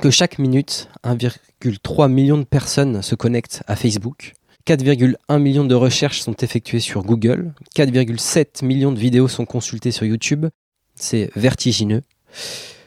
que 0.00 0.10
chaque 0.10 0.38
minute, 0.38 0.88
1,3 1.04 2.10
million 2.10 2.38
de 2.38 2.44
personnes 2.44 3.02
se 3.02 3.14
connectent 3.14 3.62
à 3.66 3.76
Facebook. 3.76 4.34
4,1 4.66 5.38
millions 5.38 5.64
de 5.64 5.74
recherches 5.74 6.20
sont 6.20 6.34
effectuées 6.34 6.80
sur 6.80 7.02
Google, 7.02 7.52
4,7 7.76 8.64
millions 8.64 8.92
de 8.92 8.98
vidéos 8.98 9.28
sont 9.28 9.44
consultées 9.44 9.90
sur 9.90 10.06
YouTube. 10.06 10.46
C'est 10.94 11.30
vertigineux. 11.34 12.02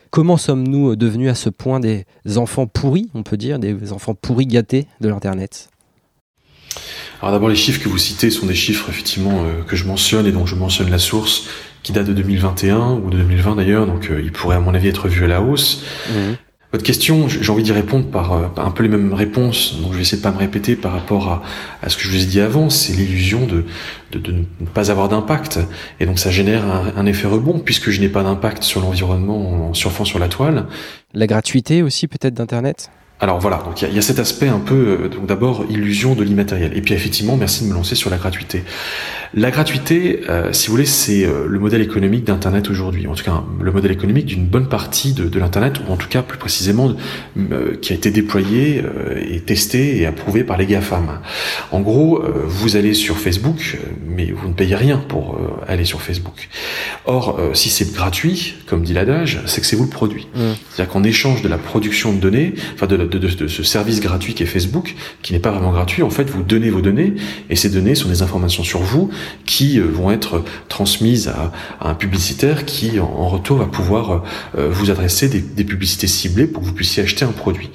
Comment 0.09 0.37
sommes-nous 0.37 0.95
devenus 0.95 1.29
à 1.29 1.35
ce 1.35 1.49
point 1.49 1.79
des 1.79 2.05
enfants 2.37 2.67
pourris, 2.67 3.09
on 3.13 3.23
peut 3.23 3.37
dire, 3.37 3.59
des 3.59 3.91
enfants 3.91 4.15
pourris 4.15 4.47
gâtés 4.47 4.87
de 5.01 5.09
l'Internet? 5.09 5.69
Alors 7.21 7.31
d'abord 7.31 7.49
les 7.49 7.55
chiffres 7.55 7.81
que 7.81 7.89
vous 7.89 7.97
citez 7.97 8.29
sont 8.29 8.45
des 8.45 8.55
chiffres 8.55 8.89
effectivement 8.89 9.45
euh, 9.45 9.63
que 9.63 9.75
je 9.75 9.85
mentionne 9.85 10.25
et 10.25 10.31
dont 10.31 10.45
je 10.45 10.55
mentionne 10.55 10.89
la 10.89 10.99
source 10.99 11.47
qui 11.83 11.91
date 11.91 12.07
de 12.07 12.13
2021 12.13 12.93
ou 12.93 13.09
de 13.09 13.17
2020 13.17 13.55
d'ailleurs, 13.55 13.85
donc 13.85 14.09
euh, 14.09 14.21
ils 14.21 14.31
pourraient 14.31 14.57
à 14.57 14.59
mon 14.59 14.73
avis 14.73 14.87
être 14.87 15.07
vus 15.07 15.23
à 15.23 15.27
la 15.27 15.41
hausse. 15.41 15.83
Mmh. 16.09 16.33
Votre 16.75 16.87
question, 16.87 17.29
j'ai 17.29 17.49
envie 17.53 17.63
d'y 17.63 17.71
répondre 17.71 18.05
par, 18.07 18.33
euh, 18.33 18.47
un 18.57 18.69
peu 18.69 18.83
les 18.83 18.89
mêmes 18.89 19.13
réponses, 19.13 19.77
donc 19.81 19.93
je 19.93 19.95
vais 19.95 20.01
essayer 20.01 20.17
de 20.17 20.23
pas 20.23 20.33
me 20.33 20.37
répéter 20.37 20.75
par 20.75 20.91
rapport 20.91 21.41
à, 21.81 21.87
ce 21.89 21.95
que 21.95 22.03
je 22.03 22.09
vous 22.09 22.21
ai 22.21 22.25
dit 22.25 22.41
avant, 22.41 22.69
c'est 22.69 22.91
l'illusion 22.91 23.47
de, 23.47 23.63
de, 24.11 24.19
de, 24.19 24.33
ne 24.33 24.65
pas 24.73 24.91
avoir 24.91 25.07
d'impact, 25.07 25.57
et 26.01 26.05
donc 26.05 26.19
ça 26.19 26.31
génère 26.31 26.65
un, 26.65 26.91
un 26.97 27.05
effet 27.05 27.29
rebond, 27.29 27.59
puisque 27.59 27.91
je 27.91 28.01
n'ai 28.01 28.09
pas 28.09 28.23
d'impact 28.23 28.63
sur 28.63 28.81
l'environnement 28.81 29.69
en 29.69 29.73
surfant 29.73 30.03
sur 30.03 30.19
la 30.19 30.27
toile. 30.27 30.65
La 31.13 31.27
gratuité 31.27 31.81
aussi 31.81 32.09
peut-être 32.09 32.33
d'Internet? 32.33 32.91
Alors 33.21 33.39
voilà, 33.39 33.61
donc 33.63 33.81
il 33.81 33.89
y, 33.89 33.95
y, 33.95 33.97
a 33.97 34.01
cet 34.01 34.19
aspect 34.19 34.49
un 34.49 34.59
peu, 34.59 34.99
euh, 35.03 35.07
donc 35.07 35.25
d'abord 35.25 35.65
illusion 35.69 36.15
de 36.15 36.23
l'immatériel, 36.23 36.75
et 36.75 36.81
puis 36.81 36.93
effectivement, 36.93 37.37
merci 37.37 37.63
de 37.63 37.69
me 37.69 37.73
lancer 37.73 37.95
sur 37.95 38.09
la 38.09 38.17
gratuité. 38.17 38.63
La 39.33 39.51
gratuité, 39.51 40.21
euh, 40.29 40.51
si 40.51 40.67
vous 40.67 40.73
voulez, 40.73 40.85
c'est 40.85 41.23
euh, 41.23 41.45
le 41.47 41.59
modèle 41.59 41.81
économique 41.81 42.25
d'Internet 42.25 42.69
aujourd'hui, 42.69 43.07
en 43.07 43.15
tout 43.15 43.23
cas 43.23 43.43
le 43.61 43.71
modèle 43.71 43.91
économique 43.91 44.25
d'une 44.25 44.45
bonne 44.45 44.67
partie 44.67 45.13
de, 45.13 45.29
de 45.29 45.39
l'Internet, 45.39 45.75
ou 45.87 45.93
en 45.93 45.95
tout 45.95 46.09
cas 46.09 46.23
plus 46.23 46.37
précisément, 46.37 46.93
qui 47.81 47.93
a 47.93 47.95
été 47.95 48.11
déployé 48.11 48.83
et 49.29 49.39
testé 49.41 49.97
et 49.97 50.05
approuvé 50.05 50.43
par 50.43 50.57
les 50.57 50.65
GAFAM. 50.65 51.19
En 51.71 51.81
gros, 51.81 52.23
vous 52.45 52.75
allez 52.75 52.93
sur 52.93 53.17
Facebook, 53.17 53.77
mais 54.07 54.31
vous 54.31 54.47
ne 54.47 54.53
payez 54.53 54.75
rien 54.75 54.97
pour 54.97 55.39
aller 55.67 55.85
sur 55.85 56.01
Facebook. 56.01 56.49
Or, 57.05 57.39
si 57.53 57.69
c'est 57.69 57.93
gratuit, 57.93 58.55
comme 58.67 58.83
dit 58.83 58.93
l'adage, 58.93 59.41
c'est 59.45 59.61
que 59.61 59.67
c'est 59.67 59.75
vous 59.75 59.83
le 59.83 59.89
produit. 59.89 60.27
Mmh. 60.35 60.39
C'est-à-dire 60.69 60.93
qu'en 60.93 61.03
échange 61.03 61.41
de 61.41 61.47
la 61.47 61.57
production 61.57 62.13
de 62.13 62.19
données, 62.19 62.53
enfin 62.73 62.87
de 62.87 63.04
de, 63.05 63.47
ce 63.47 63.63
service 63.63 63.99
gratuit 63.99 64.33
qui 64.33 64.43
est 64.43 64.47
Facebook, 64.47 64.95
qui 65.21 65.33
n'est 65.33 65.39
pas 65.39 65.51
vraiment 65.51 65.71
gratuit, 65.71 66.03
en 66.03 66.09
fait, 66.09 66.29
vous 66.29 66.43
donnez 66.43 66.69
vos 66.69 66.81
données, 66.81 67.13
et 67.49 67.55
ces 67.55 67.69
données 67.69 67.95
sont 67.95 68.09
des 68.09 68.21
informations 68.21 68.63
sur 68.63 68.79
vous 68.79 69.09
qui 69.45 69.79
euh, 69.79 69.85
vont 69.85 70.11
être 70.11 70.43
transmises 70.69 71.27
à, 71.27 71.51
un 71.81 71.93
publicitaire 71.93 72.65
qui, 72.65 72.99
en, 72.99 73.27
retour, 73.27 73.57
va 73.57 73.65
pouvoir 73.65 74.23
euh, 74.57 74.69
vous 74.71 74.91
adresser 74.91 75.29
des, 75.29 75.63
publicités 75.63 76.07
ciblées 76.07 76.47
pour 76.47 76.61
que 76.61 76.67
vous 76.67 76.73
puissiez 76.73 77.03
acheter 77.03 77.25
un 77.25 77.31
produit. 77.31 77.71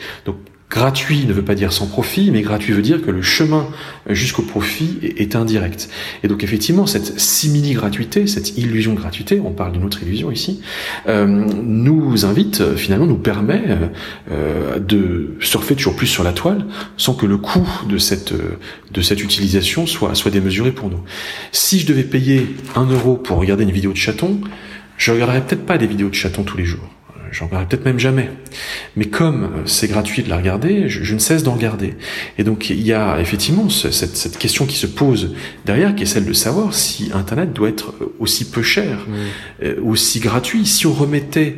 Gratuit 0.71 1.27
ne 1.27 1.33
veut 1.33 1.45
pas 1.45 1.57
dire 1.57 1.73
sans 1.73 1.89
profit, 1.89 2.31
mais 2.31 2.43
gratuit 2.43 2.73
veut 2.73 2.81
dire 2.81 3.03
que 3.03 3.11
le 3.11 3.23
chemin 3.23 3.67
jusqu'au 4.09 4.43
profit 4.43 5.01
est, 5.03 5.35
indirect. 5.35 5.91
Et 6.23 6.29
donc 6.29 6.45
effectivement, 6.45 6.87
cette 6.87 7.19
simili-gratuité, 7.19 8.29
cette 8.29 8.57
illusion 8.57 8.95
de 8.95 8.99
gratuité, 9.01 9.41
on 9.45 9.51
parle 9.51 9.73
d'une 9.73 9.85
autre 9.85 10.01
illusion 10.05 10.31
ici, 10.31 10.61
euh, 11.09 11.27
nous 11.27 12.25
invite, 12.25 12.77
finalement, 12.77 13.07
nous 13.07 13.19
permet 13.19 13.63
euh, 14.31 14.79
de 14.79 15.35
surfer 15.41 15.75
toujours 15.75 15.97
plus 15.97 16.07
sur 16.07 16.23
la 16.23 16.33
toile, 16.33 16.65
sans 16.97 17.15
que 17.15 17.27
le 17.27 17.37
coût 17.37 17.69
de 17.89 17.99
cette, 17.99 18.33
de 18.33 19.01
cette 19.03 19.25
utilisation 19.25 19.89
soit, 19.89 20.15
soit 20.15 20.31
démesuré 20.31 20.71
pour 20.71 20.89
nous. 20.89 21.01
Si 21.51 21.81
je 21.81 21.87
devais 21.87 22.05
payer 22.05 22.47
un 22.77 22.87
euro 22.87 23.17
pour 23.17 23.39
regarder 23.39 23.65
une 23.65 23.73
vidéo 23.73 23.91
de 23.91 23.97
chaton, 23.97 24.41
je 24.97 25.11
regarderais 25.11 25.45
peut-être 25.45 25.67
pas 25.67 25.79
des 25.79 25.89
vidéos 25.89 26.11
de 26.11 26.15
chatons 26.15 26.45
tous 26.45 26.59
les 26.59 26.65
jours 26.65 26.89
j'en 27.31 27.47
parlerai 27.47 27.69
peut-être 27.69 27.85
même 27.85 27.99
jamais. 27.99 28.31
Mais 28.97 29.07
comme 29.07 29.63
c'est 29.67 29.89
gratuit 29.89 30.23
de 30.23 30.29
la 30.29 30.37
regarder, 30.37 30.89
je, 30.89 31.05
je 31.05 31.15
ne 31.15 31.19
cesse 31.19 31.43
d'en 31.43 31.55
regarder. 31.55 31.95
Et 32.39 32.45
donc 32.45 32.71
il 32.71 32.83
y 32.83 32.93
a 32.93 33.21
effectivement 33.21 33.69
ce, 33.69 33.91
cette, 33.91 34.17
cette, 34.17 34.39
question 34.39 34.67
qui 34.67 34.77
se 34.77 34.87
pose 34.87 35.35
derrière, 35.67 35.95
qui 35.95 36.05
est 36.05 36.07
celle 36.07 36.25
de 36.25 36.33
savoir 36.33 36.75
si 36.75 37.11
Internet 37.15 37.53
doit 37.53 37.69
être 37.69 37.95
aussi 38.19 38.51
peu 38.51 38.63
cher, 38.63 39.07
mmh. 39.07 39.65
euh, 39.65 39.81
aussi 39.83 40.21
gratuit. 40.21 40.67
Si 40.67 40.87
on 40.87 40.93
remettait 40.93 41.57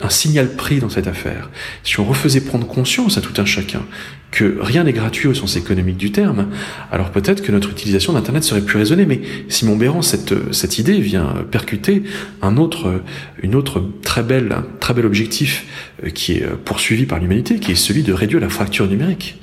un 0.00 0.08
signal 0.08 0.54
prix 0.54 0.78
dans 0.78 0.88
cette 0.88 1.06
affaire, 1.06 1.50
si 1.82 1.98
on 2.00 2.04
refaisait 2.04 2.40
prendre 2.40 2.66
conscience 2.66 3.18
à 3.18 3.20
tout 3.20 3.40
un 3.40 3.44
chacun 3.44 3.82
que 4.30 4.58
rien 4.60 4.84
n'est 4.84 4.92
gratuit 4.92 5.26
au 5.26 5.34
sens 5.34 5.56
économique 5.56 5.96
du 5.96 6.12
terme, 6.12 6.48
alors 6.92 7.10
peut-être 7.10 7.42
que 7.42 7.50
notre 7.50 7.70
utilisation 7.70 8.12
d'Internet 8.12 8.44
serait 8.44 8.60
plus 8.60 8.78
raisonnée. 8.78 9.06
Mais 9.06 9.22
Simon 9.48 9.76
Béran, 9.76 10.02
cette, 10.02 10.52
cette 10.52 10.78
idée 10.78 11.00
vient 11.00 11.34
percuter 11.50 12.02
un 12.42 12.56
autre, 12.58 13.02
une 13.42 13.54
autre 13.54 13.82
très 14.02 14.22
belle, 14.22 14.56
très 14.80 14.94
bel 14.94 15.06
objectif 15.06 15.64
euh, 16.04 16.10
qui 16.10 16.32
est 16.32 16.46
poursuivi 16.64 17.06
par 17.06 17.18
l'humanité, 17.18 17.58
qui 17.58 17.72
est 17.72 17.76
celui 17.76 18.02
de 18.02 18.12
réduire 18.12 18.40
la 18.40 18.50
fracture 18.50 18.86
numérique. 18.86 19.38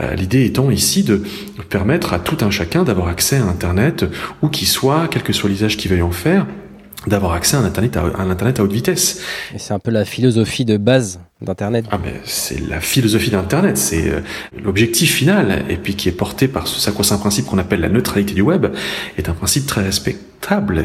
Euh, 0.00 0.14
l'idée 0.14 0.44
étant 0.44 0.70
ici 0.70 1.02
de 1.02 1.22
permettre 1.68 2.12
à 2.12 2.20
tout 2.20 2.44
un 2.44 2.50
chacun 2.50 2.84
d'avoir 2.84 3.08
accès 3.08 3.36
à 3.36 3.44
Internet, 3.44 4.04
où 4.40 4.48
qu'il 4.48 4.68
soit, 4.68 5.08
quel 5.10 5.22
que 5.22 5.32
soit 5.32 5.50
l'usage 5.50 5.76
qu'il 5.76 5.90
veuille 5.90 6.02
en 6.02 6.12
faire, 6.12 6.46
d'avoir 7.06 7.32
accès 7.32 7.56
à 7.56 7.60
un 7.60 7.64
internet 7.64 7.96
à, 7.96 8.02
un 8.18 8.30
internet 8.30 8.60
à 8.60 8.62
haute 8.62 8.72
vitesse. 8.72 9.20
Et 9.54 9.58
c'est 9.58 9.72
un 9.72 9.78
peu 9.78 9.90
la 9.90 10.04
philosophie 10.04 10.64
de 10.64 10.76
base 10.76 11.20
d'internet. 11.40 11.86
Ah 11.90 11.98
mais 12.02 12.20
c'est 12.24 12.60
la 12.68 12.80
philosophie 12.80 13.30
d'internet, 13.30 13.78
c'est 13.78 14.08
euh, 14.08 14.20
l'objectif 14.62 15.14
final 15.14 15.64
et 15.68 15.76
puis 15.76 15.94
qui 15.94 16.08
est 16.08 16.12
porté 16.12 16.48
par 16.48 16.66
ce 16.66 16.80
sacro-saint 16.80 17.18
principe 17.18 17.46
qu'on 17.46 17.58
appelle 17.58 17.80
la 17.80 17.88
neutralité 17.88 18.34
du 18.34 18.42
web 18.42 18.66
est 19.16 19.28
un 19.28 19.34
principe 19.34 19.66
très 19.66 19.82
respectable 19.82 20.29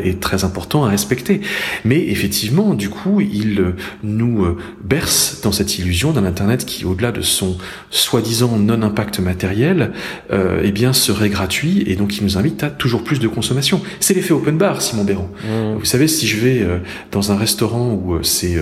et 0.04 0.16
très 0.16 0.44
important 0.44 0.86
à 0.86 0.90
respecter. 0.90 1.42
Mais 1.84 2.00
effectivement, 2.10 2.74
du 2.74 2.90
coup, 2.90 3.20
il 3.22 3.60
euh, 3.60 3.76
nous 4.04 4.46
euh, 4.46 4.58
berce 4.84 5.42
dans 5.42 5.52
cette 5.52 5.80
illusion 5.80 6.12
d'un 6.12 6.24
internet 6.24 6.66
qui 6.66 6.86
au-delà 6.86 7.12
de 7.12 7.22
son 7.22 7.58
soi-disant 7.90 8.58
non-impact 8.58 9.20
matériel, 9.20 9.92
euh, 10.32 10.62
eh 10.64 10.72
bien 10.72 10.94
serait 10.94 11.30
gratuit 11.30 11.84
et 11.88 11.96
donc 11.96 12.18
il 12.18 12.24
nous 12.24 12.38
invite 12.38 12.64
à 12.64 12.70
toujours 12.70 13.04
plus 13.04 13.20
de 13.20 13.28
consommation. 13.28 13.82
C'est 14.00 14.14
l'effet 14.14 14.34
open 14.34 14.58
bar 14.58 14.82
Simon 14.82 15.04
Béran. 15.04 15.30
Mmh. 15.44 15.78
Vous 15.80 15.86
savez 15.86 16.08
si 16.08 16.28
je 16.28 16.38
vais 16.38 16.62
euh, 16.62 16.78
dans 17.12 17.32
un 17.32 17.38
restaurant 17.38 17.94
où 17.94 18.22
c'est 18.24 18.58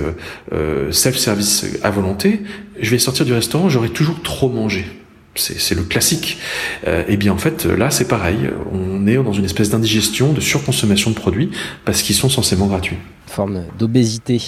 euh, 0.53 0.91
self-service 0.91 1.65
à 1.83 1.89
volonté, 1.89 2.41
je 2.79 2.89
vais 2.89 2.99
sortir 2.99 3.25
du 3.25 3.33
restaurant, 3.33 3.67
j'aurai 3.69 3.89
toujours 3.89 4.21
trop 4.21 4.49
mangé. 4.49 4.85
C'est 5.35 5.75
le 5.75 5.83
classique. 5.83 6.37
Euh, 6.87 7.03
et 7.07 7.17
bien 7.17 7.33
en 7.33 7.37
fait, 7.37 7.65
là 7.65 7.91
c'est 7.91 8.07
pareil. 8.07 8.49
On 8.71 9.07
est 9.07 9.15
dans 9.15 9.33
une 9.33 9.45
espèce 9.45 9.69
d'indigestion, 9.69 10.33
de 10.33 10.41
surconsommation 10.41 11.11
de 11.11 11.15
produits 11.15 11.51
parce 11.85 12.01
qu'ils 12.01 12.15
sont 12.15 12.29
censément 12.29 12.67
gratuits. 12.67 12.97
Forme 13.27 13.65
d'obésité. 13.79 14.41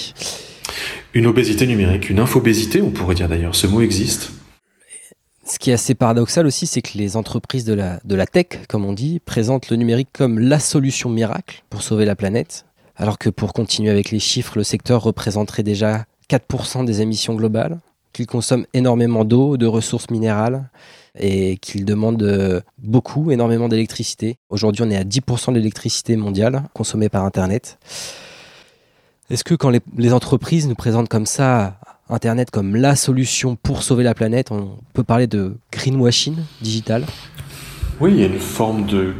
Une 1.13 1.27
obésité 1.27 1.65
numérique, 1.65 2.10
une 2.10 2.20
infobésité, 2.20 2.82
on 2.82 2.92
pourrait 2.92 3.15
dire 3.15 3.30
d'ailleurs. 3.30 3.56
Ce 3.56 3.68
mot 3.68 3.82
existe. 3.82 4.32
Ce 5.48 5.60
qui 5.60 5.70
est 5.70 5.74
assez 5.74 5.94
paradoxal 5.94 6.48
aussi, 6.48 6.65
c'est 6.65 6.82
que 6.82 6.98
les 6.98 7.15
entreprises 7.15 7.65
de 7.65 7.74
la, 7.74 8.00
de 8.04 8.15
la 8.15 8.25
tech, 8.25 8.48
comme 8.68 8.84
on 8.84 8.94
dit, 8.94 9.20
présentent 9.24 9.70
le 9.70 9.77
numérique 9.77 10.10
comme 10.12 10.39
la 10.39 10.60
solution 10.60 11.10
miracle 11.10 11.63
pour 11.70 11.84
sauver 11.84 12.04
la 12.06 12.15
planète, 12.15 12.65
alors 12.96 13.20
que 13.20 13.30
pour 13.30 13.54
continuer 13.54 13.92
avec 13.92 14.10
les 14.10 14.20
chiffres, 14.20 14.58
le 14.58 14.63
secteur 14.63 15.04
représenterait 15.04 15.62
déjà 15.62 16.06
4% 16.32 16.84
des 16.84 17.01
émissions 17.01 17.36
globales, 17.36 17.80
qu'il 18.16 18.28
consomme 18.28 18.66
énormément 18.74 19.26
d'eau, 19.26 19.58
de 19.58 19.66
ressources 19.66 20.10
minérales 20.10 20.70
et 21.20 21.58
qu'il 21.58 21.86
demande 21.86 22.64
beaucoup, 22.78 23.32
énormément 23.32 23.68
d'électricité. 23.68 24.38
Aujourd'hui, 24.50 24.84
on 24.84 24.90
est 24.90 24.98
à 24.98 25.04
10% 25.04 25.52
de 25.52 25.58
l'électricité 25.58 26.16
mondiale 26.16 26.64
consommée 26.74 27.10
par 27.10 27.26
Internet. 27.26 27.78
Est-ce 29.30 29.44
que 29.44 29.54
quand 29.54 29.72
les, 29.98 30.14
entreprises 30.14 30.68
nous 30.68 30.76
présentent 30.76 31.10
comme 31.10 31.26
ça 31.26 31.80
Internet 32.10 32.52
comme 32.52 32.76
la 32.76 32.96
solution 32.96 33.56
pour 33.56 33.84
sauver 33.84 34.04
la 34.04 34.14
planète, 34.14 34.52
on 34.52 34.78
peut 34.94 35.04
parler 35.04 35.28
de 35.28 35.58
greenwashing 35.72 36.36
digital? 36.62 37.06
Oui, 38.00 38.12
il 38.14 38.20
y 38.20 38.24
a 38.24 38.28
une 38.28 38.40
forme 38.40 38.86
de 38.86 39.14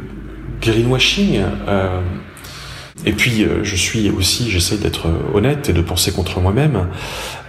greenwashing. 0.60 1.42
Euh 1.68 2.00
et 3.04 3.12
puis, 3.12 3.44
euh, 3.44 3.62
je 3.62 3.76
suis 3.76 4.10
aussi, 4.10 4.50
j'essaie 4.50 4.78
d'être 4.78 5.08
honnête 5.34 5.68
et 5.68 5.72
de 5.72 5.82
penser 5.82 6.12
contre 6.12 6.40
moi-même. 6.40 6.88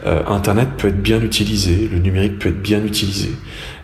Euh, 0.07 0.23
Internet 0.27 0.69
peut 0.77 0.87
être 0.87 1.01
bien 1.01 1.21
utilisé, 1.21 1.89
le 1.91 1.99
numérique 1.99 2.39
peut 2.39 2.49
être 2.49 2.61
bien 2.61 2.83
utilisé. 2.85 3.29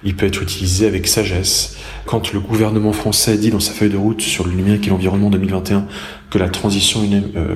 Il 0.05 0.15
peut 0.15 0.25
être 0.25 0.41
utilisé 0.41 0.87
avec 0.87 1.07
sagesse. 1.07 1.75
Quand 2.05 2.31
le 2.31 2.39
gouvernement 2.39 2.93
français 2.93 3.37
dit 3.37 3.49
dans 3.49 3.59
sa 3.59 3.73
feuille 3.73 3.89
de 3.89 3.97
route 3.97 4.21
sur 4.21 4.45
le 4.45 4.53
numérique 4.53 4.87
et 4.87 4.89
l'environnement 4.89 5.29
2021 5.29 5.85
que 6.29 6.37
la 6.37 6.49
transition 6.49 7.01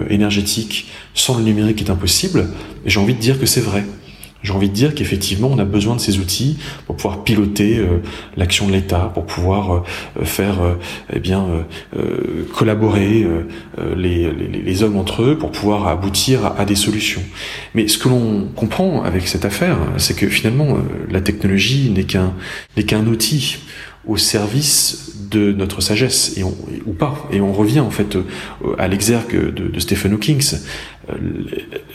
énergétique 0.09 0.89
sans 1.13 1.38
le 1.38 1.43
numérique 1.43 1.81
est 1.81 1.89
impossible, 1.89 2.47
j'ai 2.86 3.00
envie 3.00 3.15
de 3.15 3.19
dire 3.19 3.39
que 3.39 3.45
c'est 3.45 3.62
vrai. 3.62 3.86
J'ai 4.44 4.53
envie 4.53 4.70
de 4.70 4.74
dire 4.74 4.94
qu'effectivement, 4.94 5.50
on 5.51 5.58
a 5.58 5.65
besoin 5.65 5.96
de 5.96 6.01
ces 6.01 6.20
outils 6.20 6.58
pour 6.86 6.96
pouvoir 6.96 7.24
piloter 7.24 7.79
euh, 7.79 8.01
l'action 8.36 8.67
de 8.67 8.72
l'État, 8.72 9.12
pour 9.13 9.25
pouvoir 9.25 9.72
euh, 9.74 10.24
faire, 10.24 10.62
euh, 10.62 10.74
eh 11.12 11.20
bien, 11.20 11.46
euh, 11.98 12.46
collaborer 12.53 13.25
les, 13.96 14.32
les, 14.32 14.48
les, 14.48 14.84
hommes 14.84 14.98
entre 14.98 15.24
eux, 15.24 15.38
pour 15.38 15.51
pouvoir 15.51 15.88
aboutir 15.88 16.46
à, 16.46 16.60
à 16.60 16.65
des 16.65 16.75
solutions. 16.75 17.22
Mais 17.74 17.88
ce 17.88 17.98
que 17.98 18.10
l'on 18.10 18.48
comprend 18.56 19.03
avec 19.03 19.27
cette 19.27 19.46
affaire, 19.46 19.77
c'est 19.98 20.15
que 20.15 20.27
finalement, 20.27 20.77
la 21.10 21.22
technologie 21.22 21.89
n'est 21.89 22.03
qu'un 22.03 22.34
n'est 22.75 22.84
qu'un 22.84 23.06
outil 23.08 23.58
au 24.06 24.17
service 24.17 25.13
de 25.29 25.51
notre 25.51 25.82
sagesse 25.82 26.38
et 26.38 26.44
on, 26.44 26.56
ou 26.86 26.94
pas 26.94 27.27
et 27.32 27.41
on 27.41 27.51
revient 27.51 27.82
en 27.82 27.89
fait 27.89 28.17
à 28.77 28.88
l'exergue 28.88 29.53
de, 29.53 29.67
de 29.67 29.79
Stephen 29.79 30.13
Hawking 30.13 30.41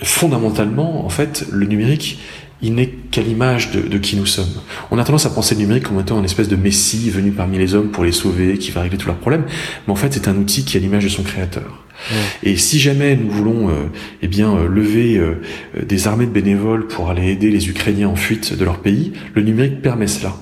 fondamentalement 0.03 1.05
en 1.05 1.09
fait 1.09 1.47
le 1.51 1.67
numérique 1.67 2.19
il 2.63 2.75
n'est 2.75 2.89
qu'à 3.11 3.23
l'image 3.23 3.73
de, 3.73 3.81
de, 3.81 3.99
qui 3.99 4.17
nous 4.17 4.27
sommes. 4.27 4.47
On 4.91 4.99
a 4.99 5.05
tendance 5.05 5.27
à 5.27 5.31
penser 5.31 5.57
le 5.57 5.63
numérique 5.63 5.85
comme 5.85 5.99
étant 6.01 6.19
une 6.19 6.25
espèce 6.25 6.49
de 6.49 6.57
messie 6.57 7.11
venu 7.11 7.33
parmi 7.33 7.59
les 7.59 7.75
hommes 7.75 7.91
pour 7.91 8.05
les 8.05 8.13
sauver, 8.13 8.57
qui 8.57 8.71
va 8.71 8.83
régler 8.83 8.99
tous 8.99 9.09
leurs 9.09 9.19
problèmes, 9.19 9.45
mais 9.87 9.93
en 9.93 9.97
fait 9.97 10.13
c'est 10.13 10.29
un 10.29 10.37
outil 10.37 10.65
qui 10.65 10.77
a 10.77 10.81
l'image 10.81 11.05
de 11.05 11.09
son 11.09 11.25
créateur. 11.25 11.85
Ouais. 12.11 12.51
Et 12.51 12.57
si 12.57 12.79
jamais 12.79 13.17
nous 13.17 13.31
voulons 13.31 13.69
euh, 13.69 13.85
eh 14.23 14.29
bien 14.29 14.57
euh, 14.57 14.69
lever 14.69 15.19
euh, 15.19 15.41
des 15.85 16.09
armées 16.09 16.27
de 16.27 16.31
bénévoles 16.31 16.87
pour 16.87 17.11
aller 17.11 17.31
aider 17.31 17.51
les 17.51 17.69
Ukrainiens 17.69 18.09
en 18.09 18.17
fuite 18.17 18.57
de 18.57 18.65
leur 18.65 18.79
pays, 18.79 19.13
le 19.35 19.43
numérique 19.43 19.83
permet 19.83 20.07
cela. 20.07 20.35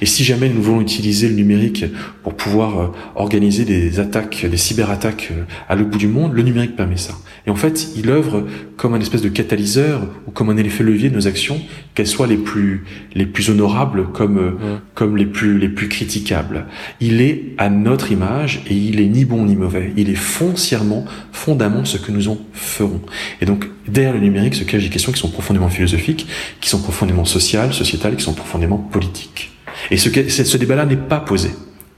Et 0.00 0.06
si 0.06 0.24
jamais 0.24 0.48
nous 0.48 0.62
voulons 0.62 0.80
utiliser 0.80 1.28
le 1.28 1.34
numérique 1.34 1.84
pour 2.22 2.34
pouvoir 2.34 2.80
euh, 2.80 2.86
organiser 3.14 3.64
des 3.64 4.00
attaques, 4.00 4.46
des 4.50 4.56
cyberattaques 4.56 5.28
euh, 5.32 5.44
à 5.68 5.76
l'autre 5.76 5.90
bout 5.90 5.98
du 5.98 6.08
monde, 6.08 6.32
le 6.34 6.42
numérique 6.42 6.76
permet 6.76 6.96
ça. 6.96 7.14
Et 7.46 7.50
en 7.50 7.56
fait, 7.56 7.88
il 7.96 8.10
œuvre 8.10 8.46
comme 8.76 8.94
un 8.94 9.00
espèce 9.00 9.22
de 9.22 9.28
catalyseur 9.28 10.06
ou 10.26 10.30
comme 10.30 10.50
un 10.50 10.56
effet 10.56 10.84
levier 10.84 11.10
de 11.10 11.14
nos 11.14 11.26
actions, 11.26 11.60
qu'elles 11.94 12.06
soient 12.06 12.26
les 12.26 12.36
plus 12.36 12.84
les 13.14 13.26
plus 13.26 13.50
honorables 13.50 14.10
comme 14.12 14.38
euh, 14.38 14.78
comme 14.94 15.16
les 15.16 15.26
plus 15.26 15.58
les 15.58 15.68
plus 15.68 15.88
critiquables. 15.88 16.66
Il 17.00 17.20
est 17.20 17.54
à 17.58 17.70
notre 17.70 18.12
image 18.12 18.62
et 18.68 18.74
il 18.74 19.00
est 19.00 19.08
ni 19.08 19.24
bon 19.24 19.44
ni 19.44 19.56
mauvais. 19.56 19.92
Il 19.96 20.10
est 20.10 20.14
foncièrement, 20.14 21.04
fondamentalement 21.32 21.84
ce 21.84 21.98
que 21.98 22.12
nous 22.12 22.28
en 22.28 22.38
ferons. 22.52 23.00
Et 23.40 23.46
donc 23.46 23.66
derrière 23.86 24.12
le 24.12 24.20
numérique 24.20 24.54
se 24.54 24.64
cachent 24.64 24.82
des 24.82 24.88
questions 24.88 25.12
qui 25.12 25.20
sont 25.20 25.30
profondément 25.30 25.68
philosophiques, 25.68 26.26
qui 26.60 26.68
sont 26.68 26.80
profondément 26.80 27.24
sociales, 27.24 27.72
sociétales, 27.72 28.16
qui 28.16 28.24
sont 28.24 28.34
profondément 28.34 28.78
politiques. 28.78 29.50
Et 29.90 29.96
ce, 29.96 30.10
ce 30.28 30.56
débat-là 30.56 30.86
n'est 30.86 30.96
pas 30.96 31.20
posé, 31.20 31.50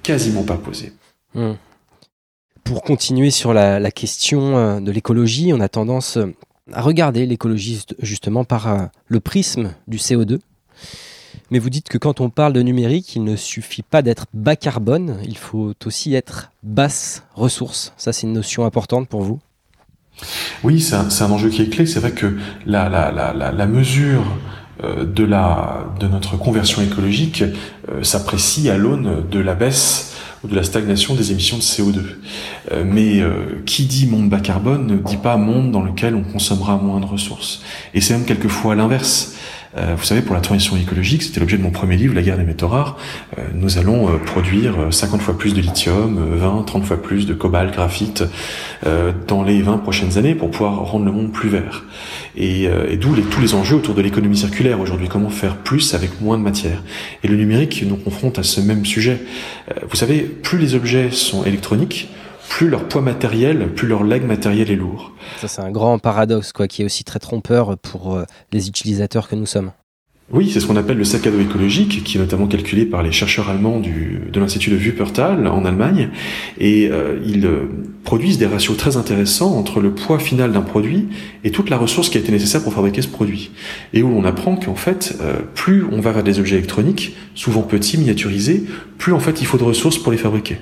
quasiment 0.03 0.43
pas 0.43 0.57
posé. 0.57 0.93
Hmm. 1.35 1.55
Pour 2.65 2.83
continuer 2.83 3.31
sur 3.31 3.53
la, 3.53 3.91
question 3.91 4.57
euh, 4.57 4.81
de 4.81 4.93
l'écologie, 4.93 5.53
on 5.53 5.61
a 5.61 5.69
tendance 5.69 6.17
euh, 6.17 6.35
à 6.73 6.81
regarder 6.81 7.27
l'écologie 7.27 7.85
justement 8.01 8.45
par 8.45 8.69
euh, 8.69 8.87
le 9.09 9.21
prisme 9.21 9.75
du 9.89 9.99
CO2. 9.99 10.39
Mais 11.51 11.59
vous 11.59 11.71
dites 11.71 11.89
que 11.89 11.99
quand 11.99 12.21
on 12.21 12.31
parle 12.31 12.53
de 12.53 12.63
numérique, 12.63 13.15
il 13.17 13.25
ne 13.25 13.37
suffit 13.37 13.83
pas 13.83 14.01
d'être 14.01 14.27
bas 14.33 14.57
carbone, 14.57 15.19
il 15.25 15.37
faut 15.37 15.75
aussi 15.85 16.15
être 16.15 16.51
basse 16.63 17.25
ressource. 17.35 17.93
Ça, 17.97 18.13
c'est 18.13 18.27
une 18.27 18.33
notion 18.33 18.65
importante 18.65 19.09
pour 19.09 19.23
vous? 19.23 19.41
Oui, 20.63 20.81
c'est 20.81 20.95
un, 20.95 21.31
enjeu 21.31 21.51
qui 21.51 21.63
est 21.63 21.69
clé. 21.69 21.85
C'est 21.85 22.01
vrai 22.01 22.13
que 22.13 22.39
la, 22.65 22.89
la 22.89 23.67
mesure 23.67 24.25
de, 24.83 25.25
la, 25.25 25.87
de 26.01 26.07
notre 26.07 26.37
conversion 26.37 26.83
écologique 26.83 27.45
euh, 27.91 28.03
s'apprécie 28.03 28.71
à 28.71 28.77
l'aune 28.77 29.25
de 29.31 29.39
la 29.39 29.55
baisse 29.55 30.17
ou 30.43 30.49
de 30.49 30.57
la 30.57 30.63
stagnation 30.63 31.15
des 31.15 31.31
émissions 31.31 31.57
de 31.57 31.63
CO2. 31.63 32.01
Euh, 32.73 32.85
mais 32.85 33.23
qui 33.65 33.87
dit 33.87 34.07
monde 34.07 34.29
bas 34.29 34.41
carbone 34.41 34.87
ne 34.87 34.97
dit 34.97 35.17
pas 35.17 35.37
monde 35.37 35.71
dans 35.71 35.83
lequel 35.83 36.15
on 36.15 36.23
consommera 36.23 36.77
moins 36.77 37.01
de 37.01 37.07
ressources. 37.07 37.63
Et 37.95 38.01
c'est 38.01 38.15
même 38.15 38.25
quelquefois 38.27 38.75
l'inverse. 38.75 39.37
Euh, 39.79 39.95
vous 39.97 40.05
savez, 40.05 40.21
pour 40.21 40.35
la 40.35 40.41
transition 40.41 40.77
écologique, 40.77 41.23
c'était 41.23 41.41
l'objet 41.41 41.57
de 41.57 41.63
mon 41.63 41.71
premier 41.71 41.97
livre, 41.97 42.15
La 42.15 42.23
guerre 42.23 42.37
des 42.37 42.45
métaux 42.45 42.69
rares, 42.69 42.99
euh, 43.39 43.43
nous 43.55 43.79
allons 43.79 44.09
euh, 44.09 44.19
produire 44.19 44.75
50 44.91 45.23
fois 45.23 45.39
plus 45.39 45.55
de 45.55 45.61
lithium, 45.61 46.37
20, 46.37 46.65
30 46.65 46.85
fois 46.85 47.01
plus 47.01 47.27
de 47.27 47.35
cobalt, 47.35 47.73
graphite 47.73 48.25
dans 49.29 49.43
les 49.43 49.63
20 49.63 49.79
prochaines 49.79 50.19
années 50.19 50.35
pour 50.35 50.51
pouvoir 50.51 50.79
rendre 50.81 51.05
le 51.05 51.13
monde 51.13 51.33
plus 51.33 51.49
vert. 51.49 51.85
Et, 52.37 52.65
et 52.65 52.97
d'où 52.97 53.15
les, 53.15 53.23
tous 53.23 53.41
les 53.41 53.55
enjeux 53.55 53.77
autour 53.77 53.95
de 53.95 54.03
l'économie 54.03 54.37
circulaire 54.37 54.81
aujourd'hui, 54.81 55.09
comment 55.09 55.31
faire 55.31 55.57
plus 55.57 55.95
avec 55.95 56.21
moins 56.21 56.37
de 56.37 56.43
matière? 56.43 56.83
Et 57.23 57.29
le 57.29 57.37
numérique 57.37 57.85
nous 57.87 57.97
confronte 57.97 58.39
à 58.39 58.43
ce 58.43 58.61
même 58.61 58.85
sujet. 58.85 59.21
Vous 59.89 59.97
savez, 59.97 60.21
plus 60.21 60.59
les 60.59 60.75
objets 60.75 61.11
sont 61.11 61.45
électroniques, 61.45 62.09
plus 62.49 62.69
leur 62.69 62.89
poids 62.89 63.03
matériel, 63.03 63.73
plus 63.75 63.89
leur 63.89 64.05
leg 64.05 64.25
matériel 64.25 64.71
est 64.71 64.77
lourd. 64.77 65.13
Ça, 65.41 65.49
c'est 65.49 65.63
un 65.63 65.71
grand 65.71 65.99
paradoxe, 65.99 66.53
quoi, 66.53 66.69
qui 66.69 66.83
est 66.83 66.85
aussi 66.85 67.05
très 67.05 67.19
trompeur 67.19 67.79
pour 67.79 68.15
euh, 68.15 68.25
les 68.53 68.69
utilisateurs 68.69 69.29
que 69.29 69.37
nous 69.37 69.47
sommes. 69.47 69.73
Oui, 70.33 70.51
c'est 70.51 70.61
ce 70.61 70.67
qu'on 70.67 70.77
appelle 70.77 70.97
le 70.97 71.05
sac 71.05 71.27
à 71.27 71.31
dos 71.31 71.41
écologique, 71.41 72.05
qui 72.05 72.17
est 72.17 72.21
notamment 72.21 72.47
calculé 72.47 72.87
par 72.87 73.03
les 73.03 73.13
chercheurs 73.13 73.51
allemands 73.51 73.81
du, 73.81 74.23
de 74.33 74.41
l'Institut 74.41 74.71
de 74.71 74.77
Wuppertal 74.77 75.47
en 75.47 75.67
Allemagne. 75.67 76.09
Et 76.59 76.89
euh, 76.91 77.19
ils 77.27 77.45
euh, 77.45 77.69
produisent 78.03 78.39
des 78.39 78.47
ratios 78.47 78.75
très 78.79 78.97
intéressants 78.97 79.55
entre 79.55 79.81
le 79.81 79.93
poids 79.93 80.19
final 80.19 80.53
d'un 80.53 80.63
produit 80.63 81.09
et 81.45 81.51
toute 81.51 81.69
la 81.69 81.77
ressource 81.77 82.09
qui 82.09 82.17
a 82.17 82.21
été 82.23 82.33
nécessaire 82.33 82.63
pour 82.63 82.73
fabriquer 82.73 83.03
ce 83.03 83.09
produit. 83.09 83.51
Et 83.93 84.03
où 84.03 84.09
on 84.17 84.25
apprend 84.25 84.57
qu'en 84.57 84.75
fait, 84.75 85.19
euh, 85.21 85.41
plus 85.55 85.85
on 85.93 86.01
va 86.01 86.13
vers 86.13 86.25
des 86.25 86.39
objets 86.39 86.57
électroniques, 86.57 87.15
souvent 87.35 87.63
petits, 87.63 87.99
miniaturisés, 87.99 88.65
plus 89.03 89.13
en 89.13 89.19
fait 89.19 89.41
il 89.41 89.47
faut 89.49 89.59
de 89.59 89.65
ressources 89.65 89.99
pour 89.99 90.13
les 90.13 90.19
fabriquer, 90.19 90.59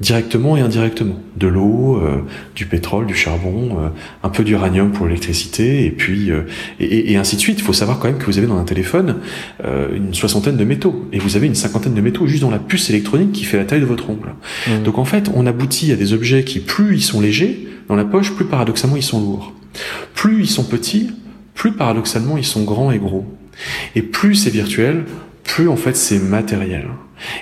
directement 0.00 0.56
et 0.56 0.60
indirectement. 0.60 1.20
De 1.36 1.46
l'eau, 1.46 2.00
euh, 2.02 2.16
du 2.56 2.66
pétrole, 2.66 3.06
du 3.06 3.14
charbon, 3.14 3.78
euh, 3.78 3.88
un 4.24 4.28
peu 4.28 4.42
d'uranium 4.42 4.90
pour 4.90 5.06
l'électricité, 5.06 5.84
et 5.84 5.92
puis 5.92 6.30
et, 6.80 7.12
et, 7.12 7.16
ainsi 7.16 7.36
de 7.36 7.40
suite. 7.40 7.60
Il 7.60 7.62
faut 7.62 7.72
savoir 7.72 8.00
quand 8.00 8.08
même 8.08 8.18
que 8.18 8.26
vous 8.26 8.38
avez 8.38 8.48
dans 8.48 8.58
un 8.58 8.64
téléphone 8.64 9.18
une 9.62 10.14
soixantaine 10.14 10.56
de 10.56 10.64
métaux, 10.64 11.08
et 11.12 11.20
vous 11.20 11.36
avez 11.36 11.46
une 11.46 11.54
cinquantaine 11.54 11.94
de 11.94 12.00
métaux 12.00 12.26
juste 12.26 12.42
dans 12.42 12.50
la 12.50 12.58
puce 12.58 12.90
électronique 12.90 13.30
qui 13.30 13.44
fait 13.44 13.56
la 13.56 13.64
taille 13.64 13.80
de 13.80 13.86
votre 13.86 14.10
ongle. 14.10 14.34
Mmh. 14.66 14.82
Donc 14.82 14.98
en 14.98 15.04
fait, 15.04 15.30
on 15.32 15.46
aboutit 15.46 15.92
à 15.92 15.96
des 15.96 16.12
objets 16.12 16.42
qui 16.42 16.58
plus 16.58 16.96
ils 16.96 17.02
sont 17.02 17.20
légers 17.20 17.68
dans 17.88 17.94
la 17.94 18.04
poche, 18.04 18.32
plus 18.32 18.46
paradoxalement 18.46 18.96
ils 18.96 19.04
sont 19.04 19.20
lourds. 19.20 19.52
Plus 20.14 20.40
ils 20.40 20.50
sont 20.50 20.64
petits, 20.64 21.12
plus 21.54 21.70
paradoxalement 21.70 22.36
ils 22.36 22.44
sont 22.44 22.64
grands 22.64 22.90
et 22.90 22.98
gros. 22.98 23.24
Et 23.94 24.02
plus 24.02 24.34
c'est 24.34 24.50
virtuel, 24.50 25.04
plus 25.44 25.68
en 25.68 25.76
fait 25.76 25.94
c'est 25.94 26.18
matériel. 26.18 26.88